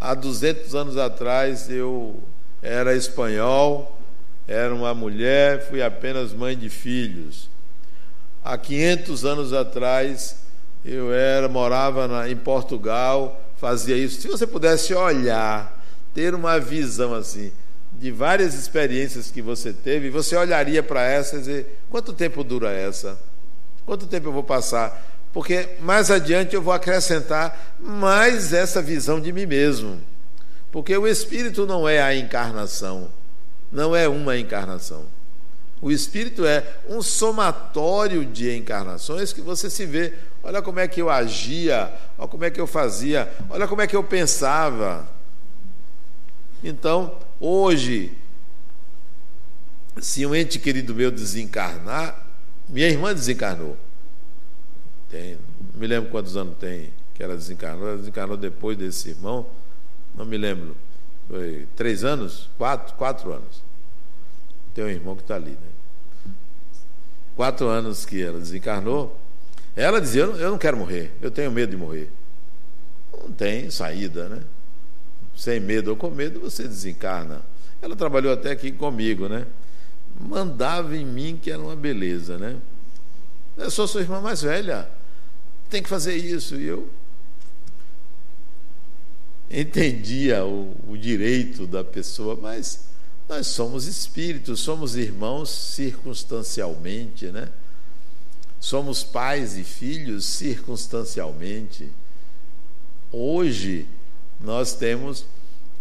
há 0.00 0.14
200 0.14 0.74
anos 0.74 0.96
atrás 0.96 1.68
eu 1.68 2.20
era 2.62 2.96
espanhol, 2.96 3.99
era 4.50 4.74
uma 4.74 4.92
mulher, 4.92 5.68
fui 5.68 5.82
apenas 5.82 6.32
mãe 6.32 6.56
de 6.56 6.68
filhos. 6.68 7.48
Há 8.42 8.58
500 8.58 9.24
anos 9.24 9.52
atrás 9.52 10.36
eu 10.84 11.12
era 11.12 11.48
morava 11.48 12.08
na, 12.08 12.28
em 12.28 12.36
Portugal, 12.36 13.40
fazia 13.56 13.96
isso. 13.96 14.20
Se 14.20 14.28
você 14.28 14.46
pudesse 14.46 14.92
olhar, 14.94 15.80
ter 16.12 16.34
uma 16.34 16.58
visão 16.58 17.14
assim 17.14 17.52
de 17.92 18.10
várias 18.10 18.54
experiências 18.54 19.30
que 19.30 19.40
você 19.40 19.72
teve, 19.72 20.10
você 20.10 20.34
olharia 20.34 20.82
para 20.82 21.02
essa 21.02 21.36
e 21.36 21.38
dizer: 21.40 21.80
quanto 21.88 22.12
tempo 22.12 22.42
dura 22.42 22.72
essa? 22.72 23.18
Quanto 23.86 24.06
tempo 24.06 24.28
eu 24.28 24.32
vou 24.32 24.44
passar? 24.44 25.10
porque 25.32 25.76
mais 25.80 26.10
adiante 26.10 26.54
eu 26.54 26.62
vou 26.62 26.72
acrescentar 26.72 27.76
mais 27.78 28.52
essa 28.52 28.82
visão 28.82 29.20
de 29.20 29.32
mim 29.32 29.46
mesmo. 29.46 30.00
Porque 30.72 30.96
o 30.96 31.06
espírito 31.06 31.66
não 31.66 31.88
é 31.88 32.00
a 32.00 32.14
encarnação, 32.14 33.08
não 33.70 33.94
é 33.94 34.08
uma 34.08 34.36
encarnação. 34.36 35.04
O 35.82 35.90
espírito 35.90 36.44
é 36.44 36.76
um 36.88 37.00
somatório 37.00 38.24
de 38.24 38.54
encarnações 38.54 39.32
que 39.32 39.40
você 39.40 39.70
se 39.70 39.86
vê. 39.86 40.12
Olha 40.42 40.60
como 40.60 40.78
é 40.78 40.86
que 40.86 41.00
eu 41.00 41.08
agia, 41.08 41.92
olha 42.18 42.28
como 42.28 42.44
é 42.44 42.50
que 42.50 42.60
eu 42.60 42.66
fazia, 42.66 43.32
olha 43.48 43.66
como 43.66 43.80
é 43.80 43.86
que 43.86 43.96
eu 43.96 44.04
pensava. 44.04 45.08
Então, 46.62 47.16
hoje, 47.38 48.12
se 49.98 50.26
um 50.26 50.34
ente 50.34 50.58
querido 50.58 50.94
meu 50.94 51.10
desencarnar, 51.10 52.26
minha 52.68 52.88
irmã 52.88 53.14
desencarnou. 53.14 53.76
Tem, 55.08 55.38
não 55.72 55.80
me 55.80 55.86
lembro 55.86 56.10
quantos 56.10 56.36
anos 56.36 56.56
tem 56.58 56.92
que 57.14 57.22
ela 57.22 57.34
desencarnou. 57.34 57.88
Ela 57.88 57.96
desencarnou 57.96 58.36
depois 58.36 58.76
desse 58.76 59.10
irmão, 59.10 59.46
não 60.14 60.26
me 60.26 60.36
lembro. 60.36 60.76
Foi 61.30 61.66
três 61.76 62.02
anos? 62.02 62.50
Quatro? 62.58 62.94
Quatro 62.96 63.32
anos. 63.32 63.62
Tem 64.74 64.84
um 64.84 64.88
irmão 64.88 65.14
que 65.14 65.22
está 65.22 65.36
ali, 65.36 65.52
né? 65.52 66.32
Quatro 67.36 67.68
anos 67.68 68.04
que 68.04 68.20
ela 68.20 68.38
desencarnou. 68.38 69.16
Ela 69.76 70.00
dizia: 70.00 70.22
Eu 70.22 70.50
não 70.50 70.58
quero 70.58 70.76
morrer, 70.76 71.12
eu 71.22 71.30
tenho 71.30 71.52
medo 71.52 71.70
de 71.70 71.76
morrer. 71.76 72.10
Não 73.22 73.32
tem 73.32 73.70
saída, 73.70 74.28
né? 74.28 74.42
Sem 75.36 75.60
medo 75.60 75.90
ou 75.90 75.96
com 75.96 76.10
medo, 76.10 76.40
você 76.40 76.64
desencarna. 76.64 77.42
Ela 77.80 77.94
trabalhou 77.94 78.32
até 78.32 78.50
aqui 78.50 78.72
comigo, 78.72 79.28
né? 79.28 79.46
Mandava 80.20 80.96
em 80.96 81.06
mim 81.06 81.38
que 81.40 81.50
era 81.50 81.62
uma 81.62 81.76
beleza, 81.76 82.36
né? 82.36 82.56
Eu 83.56 83.70
sou 83.70 83.86
sua 83.86 84.00
irmã 84.00 84.20
mais 84.20 84.42
velha 84.42 84.90
tem 85.70 85.82
que 85.82 85.88
fazer 85.88 86.16
isso. 86.16 86.56
E 86.56 86.66
eu 86.66 86.90
entendia 89.50 90.44
o, 90.44 90.76
o 90.88 90.96
direito 90.96 91.66
da 91.66 91.82
pessoa, 91.82 92.38
mas 92.40 92.84
nós 93.28 93.48
somos 93.48 93.86
espíritos, 93.86 94.60
somos 94.60 94.96
irmãos 94.96 95.50
circunstancialmente, 95.50 97.26
né? 97.26 97.48
Somos 98.60 99.02
pais 99.02 99.56
e 99.56 99.64
filhos 99.64 100.24
circunstancialmente. 100.26 101.90
Hoje 103.10 103.86
nós 104.40 104.74
temos 104.74 105.24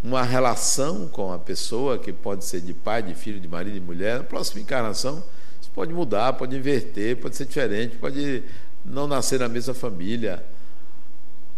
uma 0.03 0.23
relação 0.23 1.07
com 1.07 1.31
a 1.31 1.37
pessoa 1.37 1.99
que 1.99 2.13
pode 2.13 2.45
ser 2.45 2.61
de 2.61 2.73
pai, 2.73 3.03
de 3.03 3.13
filho, 3.13 3.39
de 3.39 3.47
marido 3.47 3.77
e 3.77 3.81
mulher. 3.81 4.19
Na 4.19 4.23
próxima 4.23 4.61
encarnação, 4.61 5.23
isso 5.61 5.69
pode 5.75 5.93
mudar, 5.93 6.33
pode 6.33 6.55
inverter, 6.55 7.17
pode 7.17 7.35
ser 7.35 7.45
diferente, 7.45 7.97
pode 7.97 8.43
não 8.83 9.07
nascer 9.07 9.39
na 9.39 9.49
mesma 9.49 9.73
família 9.73 10.43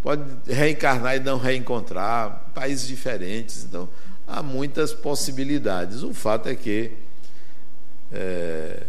pode 0.01 0.23
reencarnar 0.47 1.15
e 1.15 1.19
não 1.19 1.37
reencontrar, 1.37 2.51
países 2.53 2.87
diferentes. 2.87 3.63
Então, 3.63 3.87
há 4.27 4.41
muitas 4.41 4.93
possibilidades. 4.93 6.03
O 6.03 6.13
fato 6.13 6.49
é 6.49 6.55
que 6.55 6.91
é, 8.11 8.83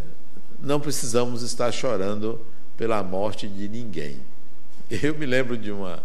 não 0.60 0.80
precisamos 0.80 1.42
estar 1.42 1.70
chorando 1.72 2.40
pela 2.76 3.02
morte 3.02 3.46
de 3.48 3.68
ninguém. 3.68 4.20
Eu 4.90 5.16
me 5.16 5.26
lembro 5.26 5.56
de 5.56 5.70
uma 5.70 6.02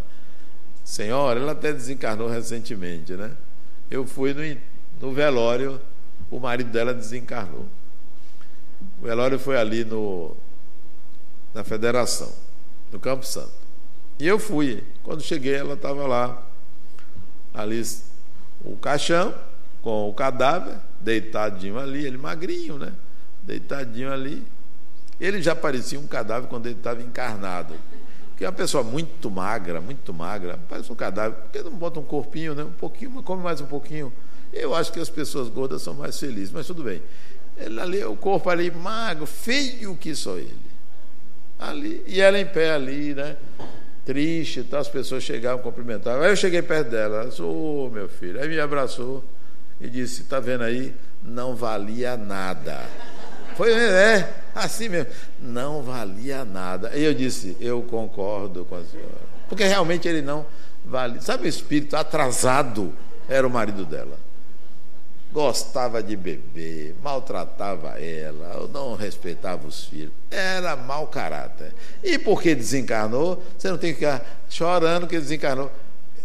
senhora, 0.84 1.40
ela 1.40 1.52
até 1.52 1.74
desencarnou 1.74 2.30
recentemente, 2.30 3.14
né? 3.14 3.32
Eu 3.90 4.06
fui 4.06 4.34
no, 4.34 4.62
no 5.02 5.14
velório, 5.14 5.82
o 6.32 6.40
marido 6.40 6.72
dela 6.72 6.94
desencarnou. 6.94 7.66
O 9.02 9.06
velório 9.06 9.38
foi 9.40 9.58
ali 9.58 9.84
no, 9.84 10.36
na 11.54 11.64
Federação, 11.64 12.32
no 12.92 13.00
Campo 13.00 13.26
Santo. 13.26 13.57
E 14.20 14.28
eu 14.28 14.40
fui. 14.40 14.84
Quando 15.04 15.22
cheguei, 15.22 15.56
ela 15.56 15.76
estava 15.76 16.06
lá, 16.08 16.44
ali, 17.54 17.84
o 18.64 18.76
caixão, 18.78 19.34
com 19.82 20.10
o 20.10 20.14
cadáver, 20.14 20.78
deitadinho 21.00 21.80
ali, 21.80 22.06
ele 22.06 22.18
magrinho, 22.18 22.78
né? 22.78 22.94
Deitadinho 23.44 24.12
ali. 24.12 24.44
Ele 25.20 25.42
já 25.42 25.56
parecia 25.56 26.00
um 26.00 26.08
cadáver 26.08 26.50
quando 26.50 26.66
ele 26.68 26.76
estava 26.76 27.02
encarnado. 27.02 27.74
Porque 28.30 28.46
é 28.46 28.50
uma 28.50 28.54
pessoa 28.54 28.84
muito 28.84 29.32
magra, 29.32 29.82
muito 29.82 30.14
magra, 30.14 30.60
parece 30.70 30.92
um 30.92 30.96
cadáver. 30.96 31.38
Por 31.38 31.52
que 31.52 31.64
não 31.64 31.72
bota 31.72 32.00
um 32.00 32.04
corpinho, 32.04 32.54
né? 32.54 32.64
Um 32.64 32.72
pouquinho, 32.72 33.24
come 33.24 33.42
mais 33.42 33.62
um 33.62 33.66
pouquinho. 33.66 34.14
Eu 34.54 34.76
acho 34.76 34.92
que 34.92 35.00
as 35.00 35.10
pessoas 35.10 35.50
gordas 35.50 35.82
são 35.82 35.94
mais 35.94 36.20
felizes, 36.20 36.52
mas 36.52 36.68
tudo 36.68 36.84
bem. 36.84 37.02
Ele 37.58 37.80
ali, 37.80 38.04
o 38.04 38.16
corpo 38.16 38.50
ali 38.50 38.70
magro, 38.70 39.26
feio 39.26 39.96
que 39.96 40.14
só 40.14 40.38
ele. 40.38 40.56
Ali, 41.58 42.04
e 42.06 42.22
ela 42.22 42.40
em 42.40 42.46
pé 42.46 42.72
ali, 42.72 43.16
né? 43.16 43.38
Triste, 44.08 44.64
tá? 44.64 44.80
as 44.80 44.88
pessoas 44.88 45.22
chegavam, 45.22 45.62
cumprimentavam. 45.62 46.24
Aí 46.24 46.30
eu 46.30 46.36
cheguei 46.38 46.62
perto 46.62 46.92
dela, 46.92 47.18
ela 47.18 47.30
disse, 47.30 47.42
ô 47.42 47.88
oh, 47.88 47.90
meu 47.90 48.08
filho, 48.08 48.42
aí 48.42 48.48
me 48.48 48.58
abraçou 48.58 49.22
e 49.82 49.90
disse, 49.90 50.24
tá 50.24 50.40
vendo 50.40 50.64
aí? 50.64 50.96
Não 51.22 51.54
valia 51.54 52.16
nada. 52.16 52.86
Foi, 53.58 53.70
é, 53.74 54.34
assim 54.56 54.88
mesmo, 54.88 55.12
não 55.42 55.84
valia 55.84 56.46
nada. 56.46 56.92
E 56.96 57.04
eu 57.04 57.14
disse, 57.14 57.58
eu 57.60 57.82
concordo 57.82 58.64
com 58.64 58.76
a 58.76 58.84
senhora. 58.86 59.28
Porque 59.50 59.66
realmente 59.66 60.08
ele 60.08 60.22
não 60.22 60.46
valia. 60.86 61.20
Sabe 61.20 61.46
o 61.46 61.50
espírito 61.50 61.98
atrasado? 61.98 62.94
Era 63.28 63.46
o 63.46 63.50
marido 63.50 63.84
dela 63.84 64.27
gostava 65.38 66.02
de 66.02 66.16
beber, 66.16 66.96
maltratava 67.04 67.90
ela, 68.02 68.68
não 68.74 68.96
respeitava 68.96 69.68
os 69.68 69.86
filhos, 69.86 70.12
era 70.32 70.76
mau 70.76 71.06
caráter. 71.06 71.76
E 72.04 72.18
porque 72.18 72.56
desencarnou, 72.56 73.44
você 73.56 73.70
não 73.70 73.78
tem 73.78 73.94
que 73.94 74.00
ficar 74.00 74.26
chorando 74.50 75.06
que 75.06 75.16
desencarnou. 75.16 75.72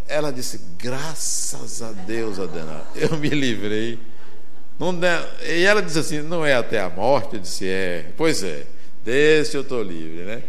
Ela 0.08 0.32
disse: 0.32 0.58
graças 0.78 1.82
a 1.82 1.92
Deus, 1.92 2.40
Adena, 2.40 2.84
eu 2.96 3.18
me 3.18 3.28
livrei. 3.28 3.98
E 5.46 5.62
ela 5.62 5.82
disse 5.82 5.98
assim: 5.98 6.22
não 6.22 6.46
é 6.46 6.54
até 6.54 6.80
a 6.80 6.88
morte? 6.88 7.34
Eu 7.34 7.40
disse: 7.40 7.68
é, 7.68 8.06
pois 8.16 8.42
é, 8.42 8.64
desse 9.04 9.54
eu 9.54 9.60
estou 9.60 9.82
livre, 9.82 10.22
né? 10.24 10.42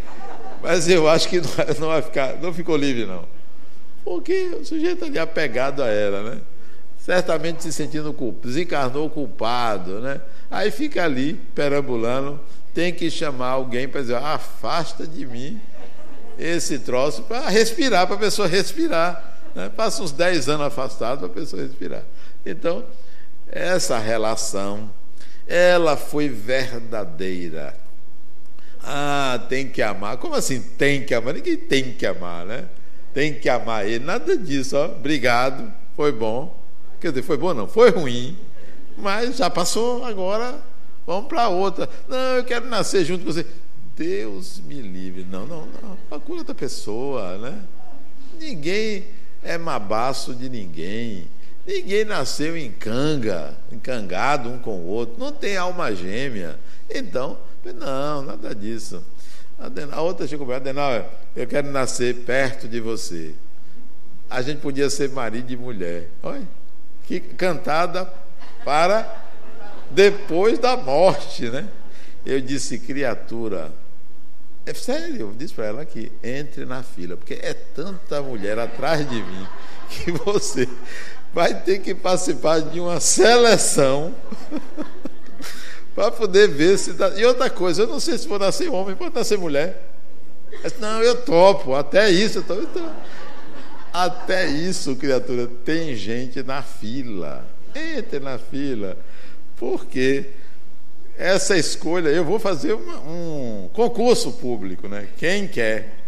Mas 0.62 0.88
eu 0.88 1.10
acho 1.10 1.28
que 1.28 1.42
não 1.82 1.90
vai 1.90 2.02
ficar, 2.02 2.38
não 2.38 2.54
ficou 2.54 2.78
livre, 2.78 3.06
não. 3.06 3.28
Porque 4.06 4.56
o 4.58 4.64
sujeito 4.64 5.04
ali 5.04 5.20
apegado 5.20 5.84
a 5.84 5.88
ela, 5.90 6.24
né? 6.24 6.42
Certamente 7.04 7.62
se 7.62 7.74
sentindo 7.74 8.14
culpado, 8.14 8.48
desencarnou 8.48 9.10
culpado, 9.10 10.00
né? 10.00 10.22
Aí 10.50 10.72
fica 10.72 11.04
ali, 11.04 11.34
perambulando, 11.54 12.40
tem 12.74 12.94
que 12.94 13.12
chamar 13.12 13.50
alguém 13.50 13.90
para 13.90 14.02
dizer, 14.02 14.16
afasta 14.16 15.06
de 15.06 15.26
mim 15.26 15.60
esse 16.40 16.80
troço 16.80 17.24
para 17.24 17.50
respirar, 17.50 18.08
para 18.08 18.16
a 18.16 18.20
pessoa 18.20 18.48
respirar. 18.48 19.38
Né? 19.54 19.70
Passa 19.70 20.02
uns 20.02 20.14
10 20.14 20.48
anos 20.48 20.68
afastado 20.68 21.20
para 21.20 21.28
a 21.28 21.30
pessoa 21.30 21.62
respirar. 21.62 22.04
Então, 22.46 22.86
essa 23.52 23.98
relação, 24.00 24.90
ela 25.46 25.98
foi 25.98 26.30
verdadeira. 26.30 27.76
Ah, 28.82 29.46
tem 29.50 29.68
que 29.68 29.82
amar. 29.82 30.16
Como 30.18 30.36
assim 30.36 30.62
tem 30.62 31.04
que 31.04 31.14
amar? 31.14 31.34
Ninguém 31.34 31.58
tem 31.58 31.92
que 31.92 32.06
amar, 32.06 32.46
né? 32.46 32.66
Tem 33.14 33.34
que 33.34 33.50
amar 33.50 33.86
ele. 33.86 34.06
Nada 34.06 34.38
disso, 34.38 34.78
ó. 34.78 34.86
Obrigado, 34.86 35.72
foi 35.98 36.12
bom. 36.14 36.63
Quer 37.04 37.10
dizer, 37.10 37.24
foi 37.24 37.36
bom 37.36 37.54
não, 37.54 37.68
foi 37.68 37.90
ruim, 37.90 38.38
mas 38.98 39.36
já 39.36 39.50
passou, 39.50 40.06
agora 40.06 40.58
vamos 41.06 41.28
para 41.28 41.50
outra. 41.50 41.90
Não, 42.08 42.38
eu 42.38 42.46
quero 42.46 42.66
nascer 42.68 43.04
junto 43.04 43.26
com 43.26 43.34
você. 43.34 43.46
Deus 43.94 44.62
me 44.62 44.82
livre. 44.82 45.28
Não, 45.30 45.46
não, 45.46 45.68
não. 45.82 45.98
Procura 46.08 46.46
da 46.46 46.56
pessoa, 46.56 47.38
né? 47.40 47.62
Ninguém 48.40 49.04
é 49.44 49.58
mabaço 49.58 50.34
de 50.34 50.48
ninguém. 50.48 51.28
Ninguém 51.68 52.06
nasceu 52.06 52.56
em 52.56 52.72
canga, 52.72 53.54
encangado 53.70 54.50
um 54.50 54.58
com 54.58 54.78
o 54.78 54.88
outro. 54.88 55.16
Não 55.20 55.34
tem 55.34 55.58
alma 55.58 55.94
gêmea. 55.94 56.58
Então, 56.90 57.38
não, 57.76 58.22
nada 58.22 58.56
disso. 58.56 59.04
A 59.92 60.02
outra 60.02 60.26
chegou 60.26 60.48
para 60.48 60.56
Adenal, 60.56 61.12
eu 61.36 61.46
quero 61.48 61.70
nascer 61.70 62.16
perto 62.24 62.66
de 62.66 62.80
você. 62.80 63.36
A 64.30 64.42
gente 64.42 64.62
podia 64.62 64.90
ser 64.90 65.10
marido 65.10 65.52
e 65.52 65.58
mulher. 65.58 66.08
Olha 66.24 66.63
que 67.06 67.20
cantada 67.20 68.12
para 68.64 69.24
depois 69.92 70.58
da 70.60 70.76
morte, 70.76 71.50
né? 71.50 71.68
Eu 72.26 72.40
disse, 72.40 72.80
criatura, 72.80 73.72
é 74.66 74.74
sério, 74.74 75.20
eu 75.20 75.34
disse 75.38 75.54
para 75.54 75.66
ela 75.66 75.82
aqui, 75.82 76.12
entre 76.24 76.66
na 76.66 76.82
fila, 76.82 77.18
porque 77.18 77.34
é 77.34 77.54
tanta 77.54 78.22
mulher 78.22 78.58
atrás 78.58 79.08
de 79.08 79.22
mim 79.22 79.48
que 79.90 80.12
você 80.12 80.68
vai 81.34 81.62
ter 81.62 81.80
que 81.80 81.94
participar 81.94 82.62
de 82.62 82.80
uma 82.80 83.00
seleção 83.00 84.16
para 85.94 86.12
poder 86.12 86.48
ver 86.48 86.78
se 86.78 86.94
dá. 86.94 87.10
E 87.10 87.26
outra 87.26 87.50
coisa, 87.50 87.84
eu 87.84 87.88
não 87.88 88.00
sei 88.00 88.18
se 88.18 88.28
vou 88.28 88.40
nascer 88.40 88.70
homem, 88.70 88.96
pode 88.96 89.14
nascer 89.14 89.38
mulher. 89.38 89.90
Disse, 90.64 90.80
não, 90.80 91.02
eu 91.02 91.22
topo, 91.24 91.76
até 91.76 92.10
isso 92.10 92.40
eu 92.40 92.44
topo. 92.44 92.62
Então, 92.62 92.96
até 93.94 94.48
isso, 94.48 94.96
criatura, 94.96 95.48
tem 95.64 95.96
gente 95.96 96.42
na 96.42 96.64
fila. 96.64 97.46
Entre 97.76 98.20
na 98.20 98.40
fila. 98.40 98.98
Porque 99.56 100.26
essa 101.16 101.56
escolha, 101.56 102.10
eu 102.10 102.26
vou 102.26 102.40
fazer 102.40 102.74
uma, 102.74 103.00
um 103.02 103.70
concurso 103.72 104.32
público, 104.34 104.88
né? 104.88 105.08
Quem 105.18 105.48
quer? 105.48 106.00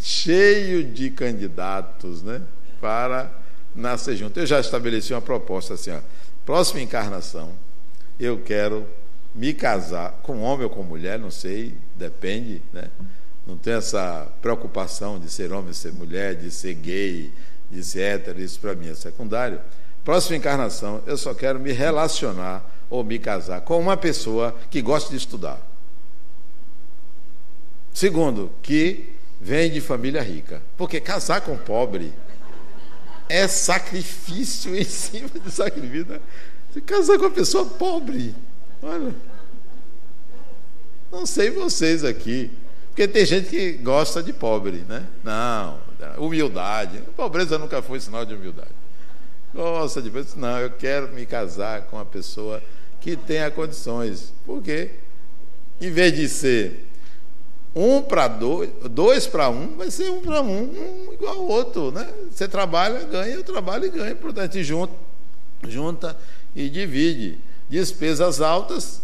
Cheio 0.00 0.84
de 0.84 1.10
candidatos, 1.10 2.22
né? 2.22 2.42
Para 2.80 3.32
nascer 3.74 4.16
junto. 4.16 4.38
Eu 4.38 4.46
já 4.46 4.60
estabeleci 4.60 5.12
uma 5.12 5.20
proposta 5.20 5.74
assim, 5.74 5.90
ó. 5.90 5.98
Próxima 6.44 6.80
encarnação, 6.80 7.50
eu 8.20 8.38
quero 8.38 8.86
me 9.34 9.52
casar 9.52 10.12
com 10.22 10.42
homem 10.42 10.64
ou 10.64 10.70
com 10.70 10.82
mulher, 10.84 11.18
não 11.18 11.30
sei, 11.30 11.74
depende, 11.96 12.62
né? 12.72 12.84
Não 13.46 13.56
tem 13.56 13.74
essa 13.74 14.26
preocupação 14.42 15.20
de 15.20 15.30
ser 15.30 15.52
homem, 15.52 15.72
ser 15.72 15.92
mulher, 15.92 16.34
de 16.34 16.50
ser 16.50 16.74
gay, 16.74 17.32
de 17.70 17.84
ser 17.84 18.00
hétero, 18.00 18.40
isso 18.40 18.58
para 18.58 18.74
mim 18.74 18.88
é 18.88 18.94
secundário. 18.94 19.60
Próxima 20.04 20.36
encarnação, 20.36 21.02
eu 21.06 21.16
só 21.16 21.32
quero 21.32 21.60
me 21.60 21.72
relacionar 21.72 22.64
ou 22.90 23.04
me 23.04 23.18
casar 23.18 23.60
com 23.60 23.78
uma 23.78 23.96
pessoa 23.96 24.56
que 24.70 24.82
gosta 24.82 25.10
de 25.10 25.16
estudar. 25.16 25.60
Segundo, 27.92 28.50
que 28.62 29.14
vem 29.40 29.70
de 29.70 29.80
família 29.80 30.22
rica. 30.22 30.62
Porque 30.76 31.00
casar 31.00 31.40
com 31.40 31.56
pobre 31.56 32.12
é 33.28 33.48
sacrifício 33.48 34.76
em 34.76 34.84
cima 34.84 35.30
de 35.42 35.50
sacrifício. 35.50 36.06
Né? 36.06 36.20
Casar 36.84 37.16
com 37.16 37.24
uma 37.24 37.30
pessoa 37.30 37.64
pobre. 37.64 38.34
Olha. 38.82 39.14
Não 41.10 41.24
sei 41.24 41.50
vocês 41.50 42.04
aqui. 42.04 42.50
Porque 42.96 43.06
tem 43.06 43.26
gente 43.26 43.50
que 43.50 43.72
gosta 43.72 44.22
de 44.22 44.32
pobre, 44.32 44.78
né? 44.88 45.06
Não, 45.22 45.78
humildade. 46.16 47.02
Pobreza 47.14 47.58
nunca 47.58 47.82
foi 47.82 48.00
sinal 48.00 48.24
de 48.24 48.34
humildade. 48.34 48.70
Gosta 49.54 50.00
de 50.00 50.08
pobre. 50.08 50.26
Não, 50.36 50.58
eu 50.58 50.70
quero 50.70 51.08
me 51.08 51.26
casar 51.26 51.82
com 51.82 51.96
uma 51.96 52.06
pessoa 52.06 52.62
que 52.98 53.14
tenha 53.14 53.50
condições. 53.50 54.32
Porque, 54.46 54.92
em 55.78 55.90
vez 55.90 56.14
de 56.14 56.26
ser 56.26 56.86
um 57.74 58.00
para 58.00 58.28
dois, 58.28 58.70
dois 58.90 59.26
para 59.26 59.50
um, 59.50 59.76
vai 59.76 59.90
ser 59.90 60.10
um 60.10 60.22
para 60.22 60.40
um, 60.40 60.62
um 60.62 61.12
igual 61.12 61.36
ao 61.36 61.46
outro, 61.48 61.92
né? 61.92 62.08
Você 62.30 62.48
trabalha, 62.48 63.04
ganha, 63.04 63.34
eu 63.34 63.44
trabalho 63.44 63.84
e 63.84 63.90
ganho, 63.90 64.16
portanto, 64.16 64.58
junta, 64.62 64.94
junta 65.68 66.16
e 66.54 66.70
divide. 66.70 67.38
Despesas 67.68 68.40
altas 68.40 69.02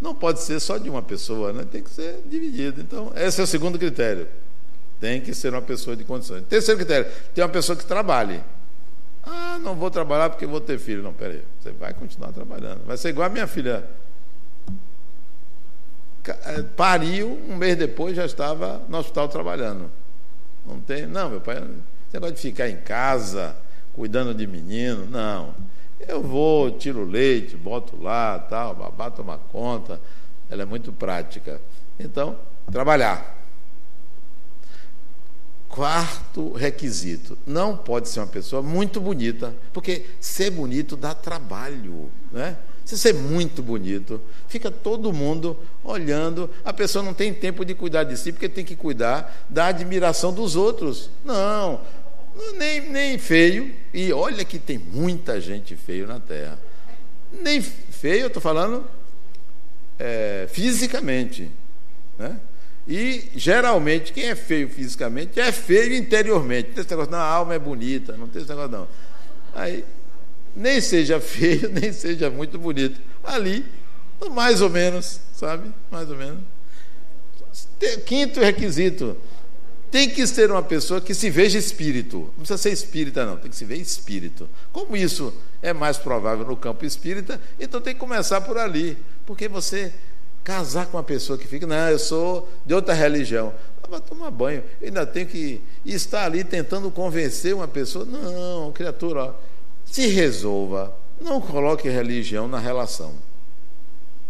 não 0.00 0.14
pode 0.14 0.40
ser 0.40 0.60
só 0.60 0.78
de 0.78 0.88
uma 0.88 1.02
pessoa, 1.02 1.52
né? 1.52 1.66
tem 1.70 1.82
que 1.82 1.90
ser 1.90 2.22
dividido. 2.26 2.80
Então, 2.80 3.12
esse 3.16 3.40
é 3.40 3.44
o 3.44 3.46
segundo 3.46 3.78
critério. 3.78 4.28
Tem 5.00 5.20
que 5.20 5.34
ser 5.34 5.52
uma 5.52 5.62
pessoa 5.62 5.96
de 5.96 6.04
condições. 6.04 6.44
Terceiro 6.48 6.78
critério, 6.78 7.10
tem 7.34 7.42
uma 7.42 7.50
pessoa 7.50 7.76
que 7.76 7.84
trabalhe. 7.84 8.42
Ah, 9.22 9.58
não 9.60 9.74
vou 9.74 9.90
trabalhar 9.90 10.30
porque 10.30 10.46
vou 10.46 10.60
ter 10.60 10.78
filho. 10.78 11.02
Não, 11.02 11.12
peraí, 11.12 11.42
você 11.60 11.70
vai 11.72 11.92
continuar 11.92 12.32
trabalhando. 12.32 12.84
Vai 12.86 12.96
ser 12.96 13.10
igual 13.10 13.26
a 13.26 13.30
minha 13.30 13.46
filha 13.46 13.84
é, 16.44 16.62
pariu, 16.62 17.40
um 17.48 17.56
mês 17.56 17.76
depois 17.76 18.14
já 18.14 18.26
estava 18.26 18.82
no 18.88 18.98
hospital 18.98 19.28
trabalhando. 19.28 19.90
Não 20.66 20.80
tem, 20.80 21.06
não, 21.06 21.30
meu 21.30 21.40
pai, 21.40 21.62
você 22.10 22.18
gosta 22.18 22.34
de 22.34 22.40
ficar 22.40 22.68
em 22.68 22.76
casa, 22.76 23.56
cuidando 23.94 24.34
de 24.34 24.46
menino, 24.46 25.06
não. 25.06 25.54
Eu 26.06 26.22
vou, 26.22 26.70
tiro 26.70 27.04
leite, 27.04 27.56
boto 27.56 28.00
lá, 28.00 28.38
tal, 28.38 28.74
babá 28.74 29.10
toma 29.10 29.38
conta. 29.50 30.00
Ela 30.50 30.62
é 30.62 30.66
muito 30.66 30.92
prática. 30.92 31.60
Então, 31.98 32.38
trabalhar. 32.70 33.36
Quarto 35.68 36.52
requisito: 36.52 37.36
não 37.46 37.76
pode 37.76 38.08
ser 38.08 38.20
uma 38.20 38.26
pessoa 38.26 38.62
muito 38.62 39.00
bonita, 39.00 39.54
porque 39.72 40.06
ser 40.20 40.50
bonito 40.50 40.96
dá 40.96 41.14
trabalho, 41.14 42.10
né? 42.32 42.56
Se 42.84 42.96
ser 42.96 43.12
muito 43.12 43.62
bonito, 43.62 44.18
fica 44.46 44.70
todo 44.70 45.12
mundo 45.12 45.58
olhando, 45.84 46.48
a 46.64 46.72
pessoa 46.72 47.04
não 47.04 47.12
tem 47.12 47.34
tempo 47.34 47.62
de 47.62 47.74
cuidar 47.74 48.04
de 48.04 48.16
si, 48.16 48.32
porque 48.32 48.48
tem 48.48 48.64
que 48.64 48.74
cuidar 48.74 49.44
da 49.46 49.66
admiração 49.66 50.32
dos 50.32 50.56
outros. 50.56 51.10
Não, 51.22 51.82
nem, 52.56 52.80
nem 52.90 53.18
feio, 53.18 53.74
e 53.92 54.12
olha 54.12 54.44
que 54.44 54.58
tem 54.58 54.78
muita 54.78 55.40
gente 55.40 55.76
feio 55.76 56.06
na 56.06 56.20
Terra. 56.20 56.58
Nem 57.32 57.60
feio, 57.60 58.22
eu 58.22 58.26
estou 58.28 58.40
falando 58.40 58.84
é, 59.98 60.46
fisicamente. 60.50 61.50
Né? 62.18 62.38
E 62.86 63.28
geralmente 63.36 64.12
quem 64.12 64.24
é 64.24 64.34
feio 64.34 64.68
fisicamente 64.68 65.38
é 65.38 65.52
feio 65.52 65.94
interiormente. 65.94 66.68
Não 66.68 66.74
tem 66.74 66.80
esse 66.82 66.90
negócio, 66.90 67.12
não, 67.12 67.18
a 67.18 67.24
alma 67.24 67.54
é 67.54 67.58
bonita, 67.58 68.16
não 68.16 68.28
tem 68.28 68.40
esse 68.40 68.50
negócio, 68.50 68.70
não. 68.70 68.88
Aí 69.54 69.84
nem 70.54 70.80
seja 70.80 71.20
feio, 71.20 71.68
nem 71.68 71.92
seja 71.92 72.30
muito 72.30 72.58
bonito. 72.58 73.00
Ali, 73.22 73.64
mais 74.30 74.62
ou 74.62 74.70
menos, 74.70 75.20
sabe? 75.34 75.70
Mais 75.90 76.10
ou 76.10 76.16
menos. 76.16 76.40
Quinto 78.06 78.40
requisito: 78.40 79.16
tem 79.90 80.08
que 80.10 80.26
ser 80.26 80.50
uma 80.50 80.62
pessoa 80.62 81.00
que 81.00 81.14
se 81.14 81.30
veja 81.30 81.58
espírito. 81.58 82.18
Não 82.18 82.44
precisa 82.44 82.58
ser 82.58 82.70
espírita, 82.70 83.24
não, 83.24 83.36
tem 83.36 83.50
que 83.50 83.56
se 83.56 83.64
ver 83.64 83.76
espírito. 83.76 84.48
Como 84.72 84.96
isso 84.96 85.32
é 85.62 85.72
mais 85.72 85.96
provável 85.96 86.46
no 86.46 86.56
campo 86.56 86.84
espírita, 86.84 87.40
então 87.58 87.80
tem 87.80 87.94
que 87.94 88.00
começar 88.00 88.40
por 88.42 88.58
ali. 88.58 88.98
Porque 89.26 89.48
você 89.48 89.92
casar 90.44 90.86
com 90.86 90.96
uma 90.96 91.02
pessoa 91.02 91.38
que 91.38 91.46
fica, 91.46 91.66
não, 91.66 91.90
eu 91.90 91.98
sou 91.98 92.48
de 92.64 92.74
outra 92.74 92.94
religião. 92.94 93.52
Vai 93.90 94.00
tomar 94.02 94.30
banho. 94.30 94.62
Eu 94.80 94.88
ainda 94.88 95.06
tenho 95.06 95.26
que 95.26 95.62
estar 95.84 96.24
ali 96.24 96.44
tentando 96.44 96.90
convencer 96.90 97.54
uma 97.54 97.66
pessoa. 97.66 98.04
Não, 98.04 98.70
criatura, 98.72 99.24
ó, 99.24 99.34
se 99.86 100.06
resolva, 100.06 100.94
não 101.20 101.40
coloque 101.40 101.88
religião 101.88 102.46
na 102.46 102.58
relação. 102.58 103.14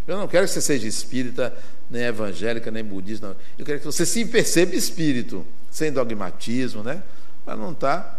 Eu 0.07 0.17
não 0.17 0.29
quero 0.29 0.47
que 0.47 0.53
você 0.53 0.61
seja 0.61 0.87
espírita, 0.87 1.55
nem 1.91 2.03
evangélica, 2.03 2.71
nem 2.71 2.85
budista. 2.85 3.29
Não. 3.29 3.37
Eu 3.59 3.65
quero 3.65 3.79
que 3.79 3.87
você 3.87 4.05
se 4.05 4.25
perceba 4.25 4.75
espírito, 4.75 5.47
sem 5.71 5.93
dogmatismo, 5.93 6.83
né? 6.83 7.03
Para 7.45 7.57
não. 7.57 7.75
Tá. 7.75 8.19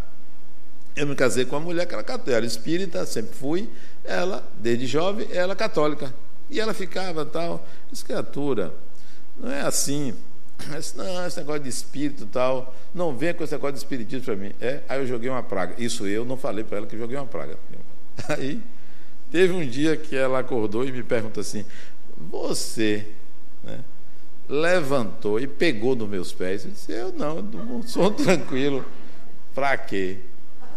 Eu 0.95 1.07
me 1.07 1.15
casei 1.15 1.45
com 1.45 1.55
uma 1.55 1.61
mulher 1.61 1.85
que 1.85 1.93
era 1.93 2.03
católica, 2.03 2.37
era 2.37 2.45
espírita, 2.45 3.05
sempre 3.05 3.35
fui. 3.35 3.69
Ela, 4.03 4.47
desde 4.59 4.85
jovem, 4.85 5.27
ela 5.31 5.55
católica. 5.55 6.13
E 6.49 6.59
ela 6.59 6.73
ficava 6.73 7.25
tal. 7.25 7.65
Diz, 7.91 8.01
criatura, 8.01 8.73
não 9.37 9.51
é 9.51 9.61
assim. 9.61 10.13
Disse, 10.75 10.97
não, 10.97 11.25
esse 11.25 11.37
negócio 11.37 11.61
de 11.61 11.69
espírito 11.69 12.25
tal, 12.25 12.75
não 12.93 13.15
venha 13.15 13.33
com 13.33 13.43
esse 13.43 13.53
negócio 13.53 13.73
de 13.73 13.79
espiritismo 13.79 14.25
para 14.25 14.35
mim. 14.35 14.51
É, 14.59 14.81
aí 14.89 14.99
eu 14.99 15.07
joguei 15.07 15.29
uma 15.29 15.43
praga. 15.43 15.75
Isso 15.77 16.07
eu 16.07 16.25
não 16.25 16.35
falei 16.35 16.63
para 16.63 16.79
ela 16.79 16.87
que 16.87 16.97
joguei 16.97 17.15
uma 17.15 17.27
praga. 17.27 17.57
Aí 18.27 18.61
teve 19.31 19.53
um 19.53 19.65
dia 19.65 19.95
que 19.95 20.15
ela 20.15 20.39
acordou 20.39 20.83
e 20.83 20.91
me 20.91 21.03
perguntou 21.03 21.39
assim: 21.39 21.63
Você 22.17 23.05
né, 23.05 23.18
levantou 24.49 25.39
e 25.39 25.45
pegou 25.45 25.95
nos 25.95 26.09
meus 26.09 26.33
pés? 26.33 26.65
Eu 26.65 26.71
disse: 26.71 26.91
Eu 26.91 27.13
não, 27.13 27.37
eu 27.37 27.83
sou 27.83 28.09
tranquilo. 28.11 28.83
Para 29.53 29.77
quê? 29.77 30.17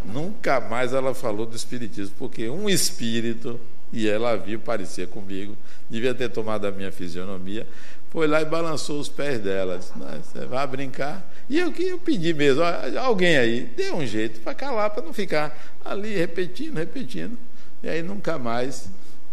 Nunca 0.05 0.61
mais 0.61 0.93
ela 0.93 1.15
falou 1.15 1.47
do 1.47 1.57
espiritismo, 1.57 2.15
porque 2.19 2.49
um 2.51 2.69
espírito, 2.69 3.59
e 3.93 4.09
ela 4.09 4.37
viu, 4.37 4.59
parecia 4.59 5.07
comigo, 5.07 5.57
devia 5.89 6.15
ter 6.15 6.29
tomado 6.29 6.67
a 6.67 6.73
minha 6.73 6.91
fisionomia, 6.91 7.67
foi 8.11 8.27
lá 8.27 8.43
e 8.43 8.45
balançou 8.45 9.01
os 9.01 9.09
pés 9.09 9.41
dela. 9.41 9.79
Disse, 9.79 9.93
você 9.97 10.45
vai 10.45 10.67
brincar? 10.67 11.27
E 11.49 11.59
eu 11.59 11.73
que 11.73 11.85
eu 11.85 11.99
pedi 11.99 12.35
mesmo, 12.35 12.63
alguém 13.01 13.39
aí, 13.39 13.61
dê 13.77 13.91
um 13.93 14.05
jeito 14.05 14.41
para 14.41 14.55
calar, 14.55 14.91
para 14.91 15.03
não 15.03 15.13
ficar 15.13 15.57
ali 15.85 16.17
repetindo, 16.17 16.77
repetindo. 16.77 17.39
E 17.83 17.89
aí 17.89 18.03
nunca 18.03 18.39
mais. 18.39 18.89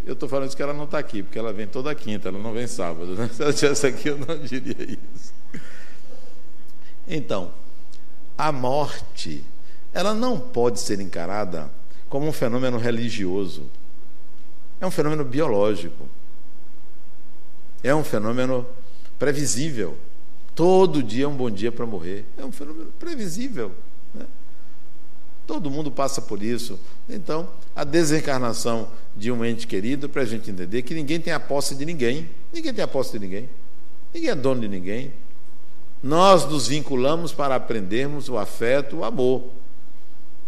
Eu 0.09 0.13
estou 0.13 0.27
falando 0.27 0.47
isso 0.47 0.57
que 0.57 0.63
ela 0.63 0.73
não 0.73 0.85
está 0.85 0.97
aqui, 0.97 1.21
porque 1.21 1.37
ela 1.37 1.53
vem 1.53 1.67
toda 1.67 1.93
quinta, 1.93 2.29
ela 2.29 2.39
não 2.39 2.51
vem 2.51 2.65
sábado. 2.65 3.13
Né? 3.13 3.29
Se 3.31 3.43
ela 3.43 3.51
estivesse 3.51 3.85
aqui, 3.85 4.09
eu 4.09 4.17
não 4.17 4.39
diria 4.39 4.75
isso. 4.81 5.31
Então, 7.07 7.53
a 8.35 8.51
morte, 8.51 9.45
ela 9.93 10.11
não 10.15 10.39
pode 10.39 10.79
ser 10.79 10.99
encarada 10.99 11.69
como 12.09 12.25
um 12.25 12.31
fenômeno 12.31 12.79
religioso. 12.79 13.69
É 14.81 14.87
um 14.87 14.89
fenômeno 14.89 15.23
biológico. 15.23 16.09
É 17.83 17.93
um 17.93 18.03
fenômeno 18.03 18.65
previsível. 19.19 19.95
Todo 20.55 21.03
dia 21.03 21.25
é 21.25 21.27
um 21.27 21.37
bom 21.37 21.51
dia 21.51 21.71
para 21.71 21.85
morrer. 21.85 22.25
É 22.35 22.43
um 22.43 22.51
fenômeno 22.51 22.91
previsível. 22.97 23.75
Todo 25.49 25.67
mundo 25.71 25.89
passa 25.89 26.21
por 26.21 26.43
isso. 26.43 26.79
Então, 27.09 27.49
a 27.75 27.83
desencarnação 27.83 28.87
de 29.17 29.31
um 29.31 29.43
ente 29.43 29.65
querido, 29.65 30.07
para 30.07 30.21
a 30.21 30.25
gente 30.25 30.51
entender 30.51 30.83
que 30.83 30.93
ninguém 30.93 31.19
tem 31.19 31.33
a 31.33 31.39
posse 31.39 31.73
de 31.73 31.87
ninguém. 31.87 32.29
Ninguém 32.53 32.71
tem 32.71 32.83
a 32.83 32.87
posse 32.87 33.13
de 33.13 33.17
ninguém. 33.17 33.49
Ninguém 34.13 34.29
é 34.29 34.35
dono 34.35 34.61
de 34.61 34.67
ninguém. 34.67 35.11
Nós 36.03 36.45
nos 36.45 36.67
vinculamos 36.67 37.33
para 37.33 37.55
aprendermos 37.55 38.29
o 38.29 38.37
afeto, 38.37 38.97
o 38.97 39.03
amor. 39.03 39.43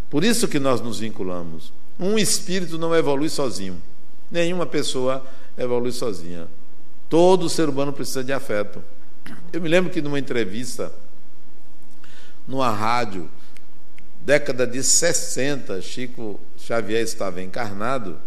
Por 0.07 0.23
isso 0.23 0.47
que 0.47 0.59
nós 0.59 0.79
nos 0.81 0.99
vinculamos. 0.99 1.73
Um 1.99 2.15
espírito 2.19 2.77
não 2.77 2.95
evolui 2.95 3.29
sozinho. 3.29 3.81
Nenhuma 4.29 4.67
pessoa 4.67 5.25
evolui 5.57 5.93
sozinha. 5.93 6.47
Todo 7.09 7.49
ser 7.49 7.67
humano 7.67 7.91
precisa 7.91 8.23
de 8.23 8.33
afeto. 8.33 8.83
Eu 9.51 9.61
me 9.61 9.67
lembro 9.67 9.91
que 9.91 9.99
numa 9.99 10.19
entrevista, 10.19 10.93
numa 12.47 12.69
rádio, 12.69 13.27
década 14.23 14.67
de 14.67 14.83
60, 14.83 15.81
Chico 15.81 16.39
Xavier 16.57 17.01
estava 17.01 17.41
encarnado, 17.41 18.19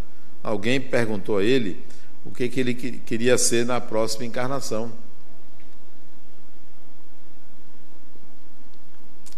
alguém 0.43 0.81
perguntou 0.81 1.39
a 1.39 1.45
ele 1.45 1.83
o 2.25 2.31
que, 2.31 2.49
que 2.49 2.61
ele 2.61 2.75
queria 2.75 3.39
ser 3.39 3.65
na 3.65 3.81
próxima 3.81 4.25
encarnação. 4.25 4.93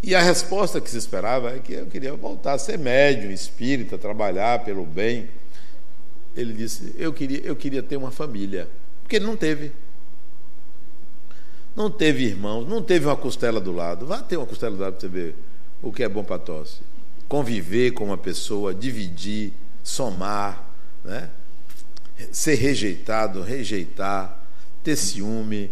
E 0.02 0.14
a 0.14 0.22
resposta 0.22 0.80
que 0.80 0.88
se 0.88 0.96
esperava 0.96 1.56
é 1.56 1.58
que 1.58 1.72
eu 1.72 1.86
queria 1.86 2.14
voltar 2.14 2.52
a 2.52 2.58
ser 2.58 2.78
médium, 2.78 3.30
espírita, 3.30 3.98
trabalhar 3.98 4.64
pelo 4.64 4.86
bem. 4.86 5.28
Ele 6.36 6.52
disse: 6.52 6.94
eu 6.96 7.12
queria, 7.12 7.40
eu 7.40 7.56
queria 7.56 7.82
ter 7.82 7.96
uma 7.96 8.12
família. 8.12 8.68
Porque 9.02 9.16
ele 9.16 9.26
não 9.26 9.36
teve. 9.36 9.72
Não 11.74 11.90
teve 11.90 12.24
irmãos, 12.24 12.66
não 12.66 12.82
teve 12.82 13.06
uma 13.06 13.16
costela 13.16 13.60
do 13.60 13.72
lado. 13.72 14.06
Vá 14.06 14.22
ter 14.22 14.36
uma 14.36 14.46
costela 14.46 14.76
do 14.76 14.80
lado 14.80 14.92
para 14.92 15.00
você 15.00 15.08
ver 15.08 15.34
o 15.86 15.92
que 15.92 16.02
é 16.02 16.08
bom 16.08 16.24
para 16.24 16.38
tosse. 16.38 16.80
Conviver 17.28 17.92
com 17.92 18.04
uma 18.04 18.18
pessoa, 18.18 18.74
dividir, 18.74 19.52
somar, 19.82 20.64
né? 21.04 21.30
ser 22.32 22.54
rejeitado, 22.54 23.42
rejeitar, 23.42 24.42
ter 24.82 24.96
ciúme. 24.96 25.70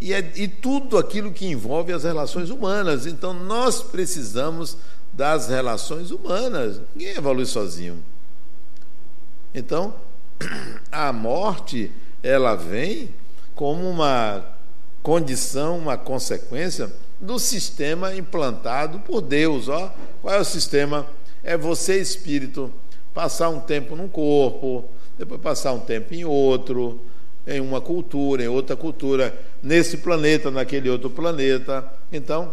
E, 0.00 0.12
é, 0.12 0.32
e 0.36 0.48
tudo 0.48 0.96
aquilo 0.96 1.32
que 1.32 1.46
envolve 1.46 1.92
as 1.92 2.04
relações 2.04 2.48
humanas. 2.48 3.06
Então 3.06 3.34
nós 3.34 3.82
precisamos 3.82 4.76
das 5.12 5.48
relações 5.48 6.10
humanas. 6.10 6.80
Ninguém 6.94 7.16
evolui 7.16 7.44
sozinho. 7.44 8.02
Então, 9.54 9.94
a 10.90 11.12
morte 11.12 11.92
ela 12.22 12.54
vem 12.54 13.10
como 13.54 13.88
uma 13.88 14.44
condição, 15.02 15.78
uma 15.78 15.98
consequência 15.98 16.90
do 17.22 17.38
sistema 17.38 18.14
implantado 18.16 18.98
por 18.98 19.20
Deus. 19.20 19.68
Ó. 19.68 19.94
Qual 20.20 20.34
é 20.34 20.40
o 20.40 20.44
sistema? 20.44 21.06
É 21.44 21.56
você, 21.56 22.00
espírito, 22.00 22.70
passar 23.14 23.48
um 23.48 23.60
tempo 23.60 23.94
num 23.94 24.08
corpo, 24.08 24.84
depois 25.16 25.40
passar 25.40 25.72
um 25.72 25.78
tempo 25.78 26.12
em 26.12 26.24
outro, 26.24 27.00
em 27.46 27.60
uma 27.60 27.80
cultura, 27.80 28.42
em 28.42 28.48
outra 28.48 28.76
cultura, 28.76 29.38
nesse 29.62 29.98
planeta, 29.98 30.50
naquele 30.50 30.90
outro 30.90 31.08
planeta. 31.08 31.84
Então, 32.12 32.52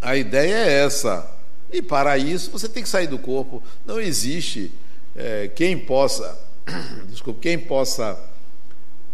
a 0.00 0.14
ideia 0.14 0.54
é 0.54 0.84
essa. 0.84 1.30
E 1.72 1.80
para 1.80 2.18
isso 2.18 2.50
você 2.50 2.68
tem 2.68 2.82
que 2.82 2.88
sair 2.88 3.06
do 3.06 3.18
corpo. 3.18 3.62
Não 3.84 3.98
existe 3.98 4.70
é, 5.16 5.48
quem 5.48 5.78
possa, 5.78 6.38
desculpe, 7.08 7.40
quem 7.40 7.58
possa 7.58 8.18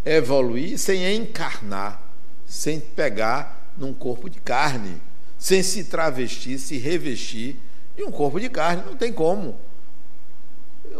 evoluir 0.05 0.77
sem 0.79 1.15
encarnar, 1.15 2.03
sem 2.47 2.79
pegar 2.79 3.54
num 3.77 3.93
corpo 3.93 4.29
de 4.29 4.41
carne, 4.41 5.01
sem 5.39 5.63
se 5.63 5.85
travestir, 5.85 6.59
se 6.59 6.79
revestir 6.79 7.57
de 7.97 8.03
um 8.03 8.11
corpo 8.11 8.41
de 8.41 8.49
carne. 8.49 8.83
Não 8.87 8.97
tem 8.97 9.13
como. 9.13 9.59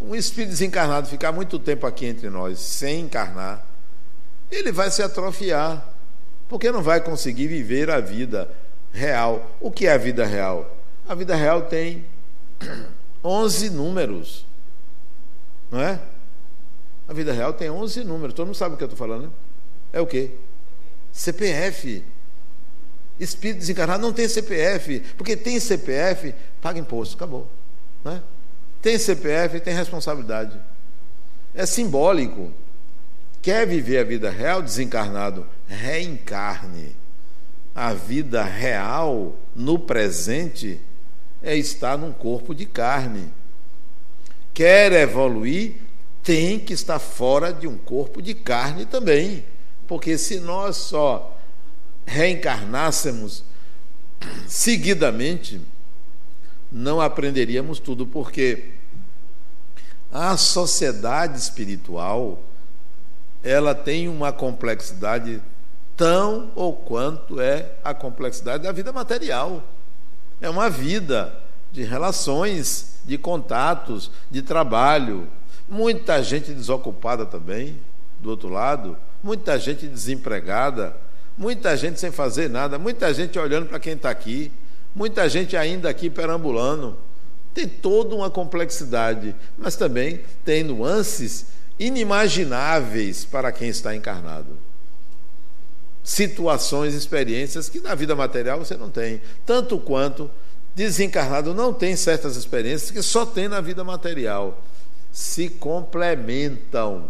Um 0.01 0.15
espírito 0.15 0.51
desencarnado 0.51 1.09
ficar 1.09 1.33
muito 1.33 1.59
tempo 1.59 1.87
aqui 1.87 2.07
entre 2.07 2.29
nós 2.31 2.59
sem 2.59 3.01
encarnar, 3.01 3.67
ele 4.51 4.73
vai 4.73 4.91
se 4.91 5.03
atrofiar, 5.03 5.95
porque 6.49 6.71
não 6.71 6.83
vai 6.83 7.01
conseguir 7.01 7.47
viver 7.47 7.91
a 7.91 8.01
vida 8.01 8.51
real. 8.93 9.57
O 9.61 9.71
que 9.71 9.87
é 9.87 9.93
a 9.93 9.99
vida 9.99 10.25
real? 10.25 10.77
A 11.09 11.15
vida 11.15 11.35
real 11.35 11.63
tem 11.63 12.05
11 13.23 13.71
números, 13.71 14.47
não 15.71 15.81
é? 15.81 16.01
A 17.07 17.13
vida 17.13 17.33
real 17.33 17.53
tem 17.53 17.71
11 17.71 18.05
números. 18.05 18.35
Todo 18.35 18.47
mundo 18.47 18.57
sabe 18.57 18.75
o 18.75 18.79
que 18.79 18.85
eu 18.85 18.87
estou 18.87 18.99
falando, 18.99 19.25
né? 19.25 19.31
É 19.93 20.01
o 20.01 20.07
quê? 20.07 20.33
CPF. 21.13 22.05
Espírito 23.19 23.61
desencarnado 23.61 24.03
não 24.03 24.13
tem 24.13 24.29
CPF, 24.29 25.01
porque 25.17 25.37
tem 25.37 25.61
CPF, 25.61 26.35
paga 26.61 26.79
imposto, 26.79 27.15
acabou. 27.15 27.49
Não 28.03 28.13
é? 28.13 28.23
Tem 28.83 28.99
CPF, 28.99 29.61
tem 29.61 29.75
responsabilidade. 29.75 30.59
É 31.55 31.65
simbólico. 31.65 32.53
Quer 33.41 33.67
viver 33.67 33.99
a 33.99 34.05
vida 34.05 34.31
real, 34.31 34.61
desencarnado? 34.61 35.47
Reencarne. 35.67 36.97
A 37.75 37.93
vida 37.93 38.43
real, 38.43 39.37
no 39.55 39.79
presente, 39.79 40.81
é 41.43 41.57
estar 41.57 41.97
num 41.97 42.13
corpo 42.13 42.55
de 42.55 42.67
carne. 42.67 43.33
Quer 44.53 44.93
evoluir? 44.93 45.77
Tem 46.23 46.59
que 46.59 46.73
estar 46.73 46.99
fora 46.99 47.53
de 47.53 47.67
um 47.67 47.77
corpo 47.77 48.21
de 48.23 48.35
carne 48.35 48.87
também. 48.87 49.45
Porque 49.87 50.17
se 50.17 50.41
nós 50.41 50.77
só 50.77 51.34
reencarnássemos 52.07 53.45
seguidamente, 54.47 55.61
não 56.71 57.01
aprenderíamos 57.01 57.79
tudo, 57.79 58.07
porque 58.07 58.71
a 60.13 60.37
sociedade 60.37 61.39
espiritual 61.39 62.43
ela 63.43 63.75
tem 63.75 64.09
uma 64.09 64.33
complexidade 64.33 65.41
tão 65.97 66.51
ou 66.55 66.73
quanto 66.73 67.41
é 67.41 67.73
a 67.85 67.93
complexidade 67.93 68.65
da 68.65 68.73
vida 68.73 68.93
material. 68.93 69.63
É 70.41 70.49
uma 70.49 70.71
vida 70.71 71.35
de 71.71 71.83
relações, 71.83 73.01
de 73.05 73.19
contatos, 73.19 74.11
de 74.31 74.41
trabalho. 74.41 75.29
Muita 75.69 76.23
gente 76.23 76.53
desocupada 76.53 77.27
também, 77.27 77.79
do 78.21 78.31
outro 78.31 78.49
lado, 78.49 78.97
muita 79.23 79.59
gente 79.59 79.87
desempregada, 79.87 80.97
muita 81.37 81.77
gente 81.77 81.99
sem 82.01 82.11
fazer 82.11 82.49
nada, 82.49 82.79
muita 82.79 83.13
gente 83.13 83.39
olhando 83.39 83.67
para 83.67 83.81
quem 83.81 83.95
está 83.95 84.11
aqui, 84.11 84.51
muita 84.95 85.29
gente 85.29 85.57
ainda 85.57 85.89
aqui 85.89 86.09
perambulando. 86.09 86.97
Tem 87.53 87.69
toda 87.69 88.15
uma 88.15 88.31
complexidade, 88.31 89.35
mas 89.57 89.77
também 89.77 90.21
tem 90.45 90.65
nuances 90.65 91.47
inimagináveis 91.79 93.25
para 93.25 93.53
quem 93.53 93.69
está 93.69 93.95
encarnado. 93.95 94.59
Situações, 96.03 96.95
experiências 96.95 97.69
que 97.69 97.81
na 97.81 97.95
vida 97.95 98.15
material 98.15 98.59
você 98.59 98.77
não 98.77 98.91
tem, 98.91 99.21
tanto 99.47 99.79
quanto 99.79 100.31
desencarnado 100.75 101.55
não 101.55 101.73
tem 101.73 101.97
certas 101.97 102.37
experiências 102.37 102.91
que 102.91 103.03
só 103.03 103.25
tem 103.25 103.49
na 103.49 103.61
vida 103.61 103.85
material. 103.85 104.63
Se 105.13 105.49
complementam. 105.49 107.09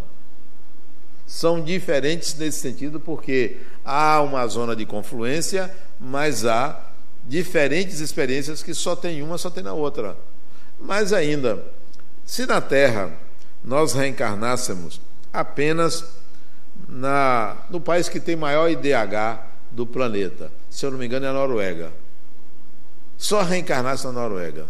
São 1.27 1.62
diferentes 1.62 2.37
nesse 2.37 2.61
sentido 2.61 3.01
porque 3.01 3.57
há 3.85 4.20
uma 4.22 4.47
zona 4.47 4.74
de 4.74 4.87
confluência, 4.87 5.74
mas 6.01 6.47
há 6.47 6.80
diferentes 7.26 8.01
experiências 8.01 8.62
que 8.62 8.74
só 8.74 8.97
tem 8.97 9.22
uma, 9.22 9.39
só 9.39 9.51
tem 9.51 9.62
na 9.62 9.72
outra. 9.72 10.16
Mas 10.80 11.12
ainda, 11.12 11.62
se 12.24 12.47
na 12.47 12.61
Terra 12.61 13.12
nós 13.62 13.93
reencarnássemos 13.93 15.01
apenas 15.32 16.05
na, 16.89 17.57
no 17.70 17.80
país 17.80 18.09
que 18.09 18.20
tem 18.20 18.37
maior 18.37 18.70
IDH 18.70 19.41
do 19.70 19.87
planeta, 19.87 20.51
se 20.70 20.85
eu 20.85 20.91
não 20.91 20.99
me 20.99 21.07
engano 21.07 21.26
é 21.26 21.28
a 21.28 21.32
Noruega. 21.32 21.93
Só 23.16 23.43
reencarnasse 23.43 24.05
na 24.05 24.12
Noruega. 24.12 24.66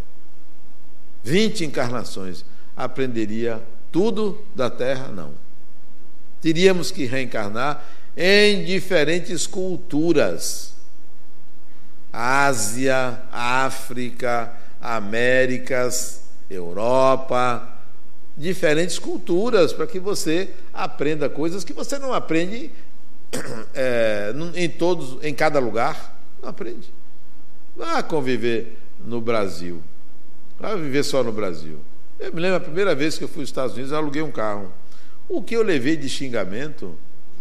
20 1.22 1.64
encarnações. 1.64 2.44
Aprenderia 2.76 3.62
tudo 3.90 4.44
da 4.54 4.68
Terra? 4.68 5.08
Não. 5.08 5.32
Teríamos 6.40 6.90
que 6.90 7.06
reencarnar 7.06 7.82
em 8.16 8.64
diferentes 8.64 9.46
culturas. 9.46 10.74
Ásia, 12.12 13.22
África, 13.32 14.52
Américas, 14.80 16.22
Europa, 16.48 17.68
diferentes 18.36 18.98
culturas, 18.98 19.72
para 19.72 19.86
que 19.86 19.98
você 19.98 20.50
aprenda 20.72 21.28
coisas 21.28 21.64
que 21.64 21.72
você 21.72 21.98
não 21.98 22.12
aprende 22.12 22.70
é, 23.74 24.32
em 24.54 24.68
todos, 24.68 25.22
em 25.24 25.34
cada 25.34 25.58
lugar. 25.58 26.16
Não 26.40 26.48
aprende. 26.48 26.92
Vá 27.76 28.02
conviver 28.02 28.78
no 29.04 29.20
Brasil. 29.20 29.82
Vá 30.58 30.74
viver 30.76 31.02
só 31.02 31.22
no 31.24 31.32
Brasil. 31.32 31.78
Eu 32.18 32.32
me 32.32 32.40
lembro 32.40 32.56
a 32.58 32.60
primeira 32.60 32.94
vez 32.94 33.18
que 33.18 33.24
eu 33.24 33.28
fui 33.28 33.40
aos 33.40 33.48
Estados 33.48 33.72
Unidos, 33.72 33.90
eu 33.90 33.98
aluguei 33.98 34.22
um 34.22 34.30
carro. 34.30 34.72
O 35.28 35.42
que 35.42 35.56
eu 35.56 35.62
levei 35.62 35.96
de 35.96 36.08
xingamento, 36.08 36.96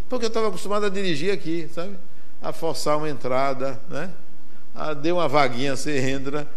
porque 0.10 0.26
eu 0.26 0.28
estava 0.28 0.48
acostumado 0.48 0.86
a 0.86 0.90
dirigir 0.90 1.34
aqui, 1.34 1.70
sabe? 1.74 1.98
A 2.42 2.52
forçar 2.52 2.98
uma 2.98 3.10
entrada, 3.10 3.80
né? 3.90 4.12
A 4.76 4.94
dar 4.94 5.14
uma 5.14 5.28
vaguinha 5.28 5.76
sem 5.76 6.00
renda. 6.00 6.48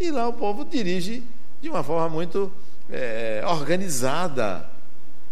E 0.00 0.10
lá 0.10 0.28
o 0.28 0.32
povo 0.32 0.64
dirige 0.64 1.22
de 1.60 1.68
uma 1.68 1.82
forma 1.82 2.08
muito 2.08 2.52
é, 2.90 3.42
organizada. 3.46 4.68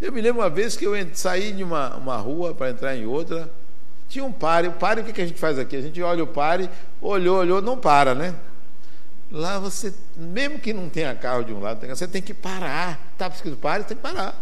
Eu 0.01 0.13
me 0.13 0.21
lembro 0.21 0.43
uma 0.43 0.51
vez 0.51 0.77
que 0.77 0.85
eu 0.85 0.93
saí 1.15 1.53
de 1.53 1.63
uma, 1.63 1.97
uma 1.97 2.17
rua 2.17 2.55
para 2.55 2.71
entrar 2.71 2.97
em 2.97 3.07
outra, 3.07 3.51
tinha 4.09 4.25
um 4.25 4.33
pare. 4.33 4.69
O 4.69 4.73
pare, 4.73 5.01
o 5.01 5.05
que, 5.05 5.21
a 5.21 5.27
gente 5.27 5.39
faz 5.39 5.59
aqui? 5.59 5.77
A 5.77 5.81
gente 5.81 6.01
olha 6.03 6.25
o 6.25 6.27
pare, 6.27 6.69
olhou, 7.01 7.39
olhou, 7.39 7.63
não 7.63 7.79
para, 7.79 8.15
né? 8.15 8.35
Lá 9.31 9.59
você, 9.59 9.95
mesmo 10.17 10.59
que 10.59 10.73
não 10.73 10.89
tenha 10.89 11.15
carro 11.15 11.43
de 11.43 11.53
um 11.53 11.61
lado, 11.61 11.87
você 11.87 12.07
tem 12.07 12.21
que 12.21 12.35
parar. 12.35 13.01
Está 13.13 13.29
escrito 13.29 13.57
pare, 13.57 13.85
tem 13.85 13.97
que 13.97 14.03
parar. 14.03 14.35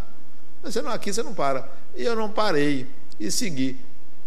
Você 0.63 0.81
não, 0.81 0.91
aqui 0.91 1.13
você 1.13 1.23
não 1.23 1.33
para. 1.33 1.69
E 1.95 2.03
eu 2.03 2.15
não 2.15 2.29
parei 2.29 2.87
e 3.21 3.31
segui. 3.31 3.77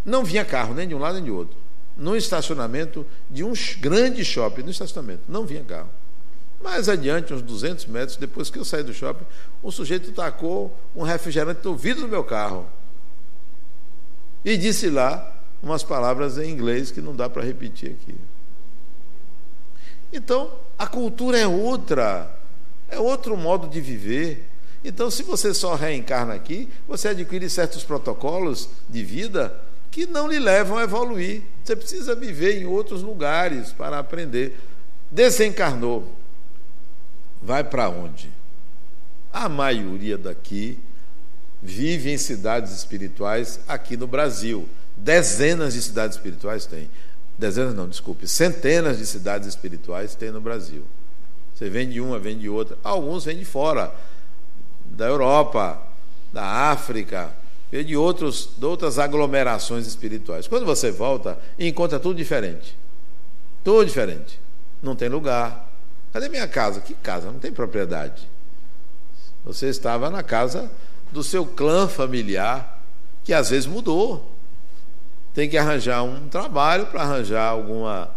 Não 0.03 0.23
vinha 0.23 0.45
carro, 0.45 0.73
nem 0.73 0.87
de 0.87 0.95
um 0.95 0.99
lado 0.99 1.15
nem 1.15 1.25
de 1.25 1.31
outro. 1.31 1.57
No 1.97 2.15
estacionamento 2.15 3.05
de 3.29 3.43
um 3.43 3.53
grande 3.79 4.23
shopping, 4.23 4.63
no 4.63 4.71
estacionamento, 4.71 5.23
não 5.27 5.45
vinha 5.45 5.63
carro. 5.63 5.89
Mais 6.63 6.87
adiante, 6.87 7.33
uns 7.33 7.41
200 7.41 7.85
metros, 7.87 8.17
depois 8.17 8.49
que 8.49 8.57
eu 8.57 8.65
saí 8.65 8.83
do 8.83 8.93
shopping, 8.93 9.25
um 9.63 9.69
sujeito 9.69 10.11
tacou 10.11 10.75
um 10.95 11.03
refrigerante 11.03 11.59
no 11.63 11.75
vidro 11.75 12.03
do 12.03 12.07
meu 12.07 12.23
carro. 12.23 12.65
E 14.43 14.55
disse 14.57 14.89
lá 14.89 15.33
umas 15.61 15.83
palavras 15.83 16.37
em 16.37 16.49
inglês 16.49 16.91
que 16.91 17.01
não 17.01 17.15
dá 17.15 17.29
para 17.29 17.43
repetir 17.43 17.91
aqui. 17.91 18.15
Então, 20.13 20.51
a 20.77 20.87
cultura 20.87 21.37
é 21.37 21.47
outra, 21.47 22.33
é 22.87 22.97
outro 22.99 23.35
modo 23.35 23.67
de 23.67 23.81
viver. 23.81 24.47
Então, 24.87 25.09
se 25.09 25.23
você 25.23 25.51
só 25.51 25.73
reencarna 25.73 26.35
aqui, 26.35 26.69
você 26.87 27.07
adquire 27.07 27.49
certos 27.49 27.83
protocolos 27.83 28.69
de 28.87 29.03
vida 29.03 29.59
que 29.89 30.05
não 30.05 30.27
lhe 30.27 30.37
levam 30.37 30.77
a 30.77 30.83
evoluir. 30.83 31.41
Você 31.63 31.75
precisa 31.75 32.13
viver 32.13 32.61
em 32.61 32.67
outros 32.67 33.01
lugares 33.01 33.73
para 33.73 33.97
aprender. 33.97 34.59
Desencarnou. 35.09 36.13
Vai 37.41 37.63
para 37.63 37.89
onde? 37.89 38.31
A 39.33 39.49
maioria 39.49 40.19
daqui 40.19 40.77
vive 41.63 42.11
em 42.11 42.17
cidades 42.17 42.71
espirituais 42.71 43.59
aqui 43.67 43.97
no 43.97 44.05
Brasil. 44.05 44.69
Dezenas 44.95 45.73
de 45.73 45.81
cidades 45.81 46.15
espirituais 46.15 46.67
tem. 46.67 46.89
Dezenas 47.37 47.73
não, 47.73 47.89
desculpe, 47.89 48.27
centenas 48.27 48.99
de 48.99 49.05
cidades 49.05 49.47
espirituais 49.47 50.13
tem 50.13 50.31
no 50.31 50.39
Brasil. 50.39 50.83
Você 51.53 51.69
vem 51.69 51.89
de 51.89 51.99
uma, 51.99 52.19
vem 52.19 52.37
de 52.37 52.49
outra. 52.49 52.77
Alguns 52.83 53.25
vêm 53.25 53.37
de 53.37 53.45
fora, 53.45 53.93
da 54.95 55.05
Europa, 55.05 55.81
da 56.31 56.43
África, 56.43 57.31
vem 57.71 57.83
de, 57.83 57.95
outros, 57.95 58.49
de 58.57 58.65
outras 58.65 58.97
aglomerações 58.97 59.85
espirituais. 59.85 60.47
Quando 60.47 60.65
você 60.65 60.91
volta, 60.91 61.37
encontra 61.59 61.99
tudo 61.99 62.15
diferente. 62.15 62.77
Tudo 63.63 63.85
diferente. 63.85 64.39
Não 64.81 64.95
tem 64.95 65.09
lugar. 65.09 65.69
Cadê 66.13 66.29
minha 66.29 66.47
casa? 66.47 66.79
Que 66.79 66.93
casa? 66.93 67.31
Não 67.31 67.39
tem 67.39 67.51
propriedade. 67.51 68.27
Você 69.43 69.67
estava 69.67 70.09
na 70.09 70.23
casa 70.23 70.71
do 71.11 71.23
seu 71.23 71.45
clã 71.45 71.87
familiar 71.87 72.81
que 73.23 73.33
às 73.33 73.49
vezes 73.49 73.65
mudou. 73.65 74.31
Tem 75.33 75.49
que 75.49 75.57
arranjar 75.57 76.03
um 76.03 76.29
trabalho 76.29 76.85
para 76.85 77.01
arranjar 77.01 77.49
alguma, 77.49 78.09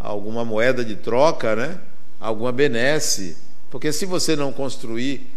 alguma 0.00 0.44
moeda 0.44 0.84
de 0.84 0.96
troca, 0.96 1.54
né? 1.54 1.78
alguma 2.18 2.50
benesse. 2.50 3.36
Porque 3.70 3.92
se 3.92 4.06
você 4.06 4.34
não 4.34 4.52
construir 4.52 5.33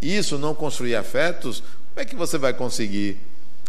isso, 0.00 0.38
não 0.38 0.54
construir 0.54 0.96
afetos, 0.96 1.60
como 1.60 2.00
é 2.00 2.04
que 2.04 2.16
você 2.16 2.38
vai 2.38 2.54
conseguir 2.54 3.18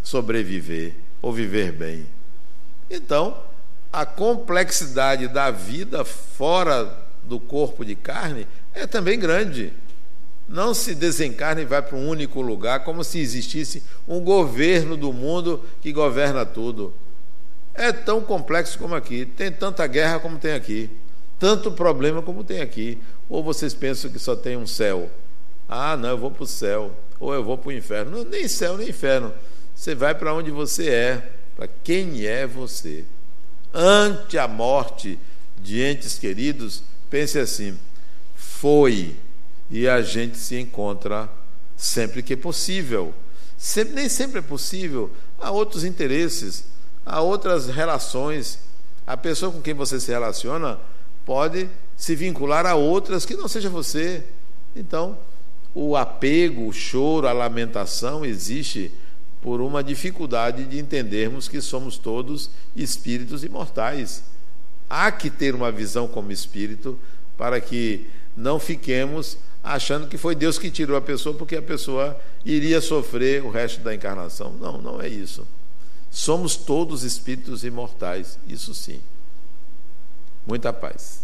sobreviver 0.01 0.93
ou 1.21 1.31
viver 1.31 1.71
bem? 1.71 2.05
Então, 2.89 3.37
a 3.91 4.05
complexidade 4.05 5.27
da 5.27 5.51
vida 5.51 6.03
fora 6.03 6.97
do 7.23 7.39
corpo 7.39 7.85
de 7.85 7.95
carne 7.95 8.47
é 8.73 8.87
também 8.87 9.19
grande. 9.19 9.73
Não 10.47 10.73
se 10.73 10.93
desencarna 10.93 11.61
e 11.61 11.65
vai 11.65 11.81
para 11.81 11.97
um 11.97 12.07
único 12.07 12.41
lugar, 12.41 12.83
como 12.83 13.03
se 13.03 13.19
existisse 13.19 13.83
um 14.07 14.19
governo 14.19 14.97
do 14.97 15.13
mundo 15.13 15.63
que 15.81 15.93
governa 15.93 16.45
tudo. 16.45 16.93
É 17.73 17.91
tão 17.91 18.21
complexo 18.21 18.77
como 18.77 18.95
aqui. 18.95 19.25
Tem 19.25 19.51
tanta 19.51 19.85
guerra 19.87 20.19
como 20.19 20.37
tem 20.37 20.53
aqui. 20.53 20.89
Tanto 21.39 21.71
problema 21.71 22.21
como 22.21 22.43
tem 22.43 22.61
aqui. 22.61 22.99
Ou 23.29 23.43
vocês 23.43 23.73
pensam 23.73 24.11
que 24.11 24.19
só 24.19 24.35
tem 24.35 24.57
um 24.57 24.67
céu? 24.67 25.09
Ah, 25.67 25.95
não, 25.97 26.09
eu 26.09 26.17
vou 26.17 26.31
para 26.31 26.43
o 26.43 26.47
céu. 26.47 26.91
Ou 27.19 27.33
eu 27.33 27.43
vou 27.43 27.57
para 27.57 27.69
o 27.69 27.71
inferno. 27.71 28.11
Não, 28.11 28.23
nem 28.23 28.47
céu, 28.47 28.77
nem 28.77 28.89
inferno. 28.89 29.33
Você 29.75 29.95
vai 29.95 30.13
para 30.13 30.33
onde 30.33 30.51
você 30.51 30.89
é, 30.89 31.31
para 31.55 31.67
quem 31.83 32.25
é 32.25 32.45
você. 32.45 33.05
Ante 33.73 34.37
a 34.37 34.47
morte 34.47 35.17
de 35.57 35.81
entes 35.81 36.17
queridos, 36.19 36.83
pense 37.09 37.39
assim: 37.39 37.77
foi 38.35 39.15
e 39.69 39.87
a 39.87 40.01
gente 40.01 40.37
se 40.37 40.59
encontra 40.59 41.29
sempre 41.75 42.21
que 42.21 42.33
é 42.33 42.37
possível. 42.37 43.13
Sempre, 43.57 43.93
nem 43.93 44.09
sempre 44.09 44.39
é 44.39 44.41
possível. 44.41 45.11
Há 45.39 45.49
outros 45.51 45.83
interesses, 45.83 46.65
há 47.05 47.21
outras 47.21 47.67
relações. 47.67 48.59
A 49.05 49.17
pessoa 49.17 49.51
com 49.51 49.61
quem 49.61 49.73
você 49.73 49.99
se 49.99 50.11
relaciona 50.11 50.79
pode 51.25 51.69
se 51.97 52.15
vincular 52.15 52.65
a 52.65 52.75
outras 52.75 53.25
que 53.25 53.35
não 53.35 53.47
seja 53.47 53.69
você. 53.69 54.23
Então, 54.75 55.17
o 55.75 55.95
apego, 55.95 56.67
o 56.67 56.73
choro, 56.73 57.27
a 57.27 57.33
lamentação 57.33 58.23
existe 58.23 58.91
por 59.41 59.59
uma 59.59 59.83
dificuldade 59.83 60.65
de 60.65 60.79
entendermos 60.79 61.47
que 61.47 61.59
somos 61.59 61.97
todos 61.97 62.49
espíritos 62.75 63.43
imortais. 63.43 64.23
Há 64.89 65.11
que 65.11 65.29
ter 65.29 65.55
uma 65.55 65.71
visão 65.71 66.07
como 66.07 66.31
espírito 66.31 66.97
para 67.37 67.59
que 67.59 68.07
não 68.37 68.59
fiquemos 68.59 69.37
achando 69.63 70.07
que 70.07 70.17
foi 70.17 70.35
Deus 70.35 70.59
que 70.59 70.69
tirou 70.69 70.95
a 70.95 71.01
pessoa 71.01 71.35
porque 71.35 71.55
a 71.55 71.61
pessoa 71.61 72.19
iria 72.45 72.81
sofrer 72.81 73.43
o 73.43 73.49
resto 73.49 73.81
da 73.81 73.95
encarnação. 73.95 74.53
Não, 74.59 74.81
não 74.81 75.01
é 75.01 75.07
isso. 75.07 75.47
Somos 76.11 76.55
todos 76.55 77.03
espíritos 77.03 77.63
imortais, 77.63 78.37
isso 78.47 78.73
sim. 78.75 79.01
Muita 80.45 80.71
paz. 80.71 81.22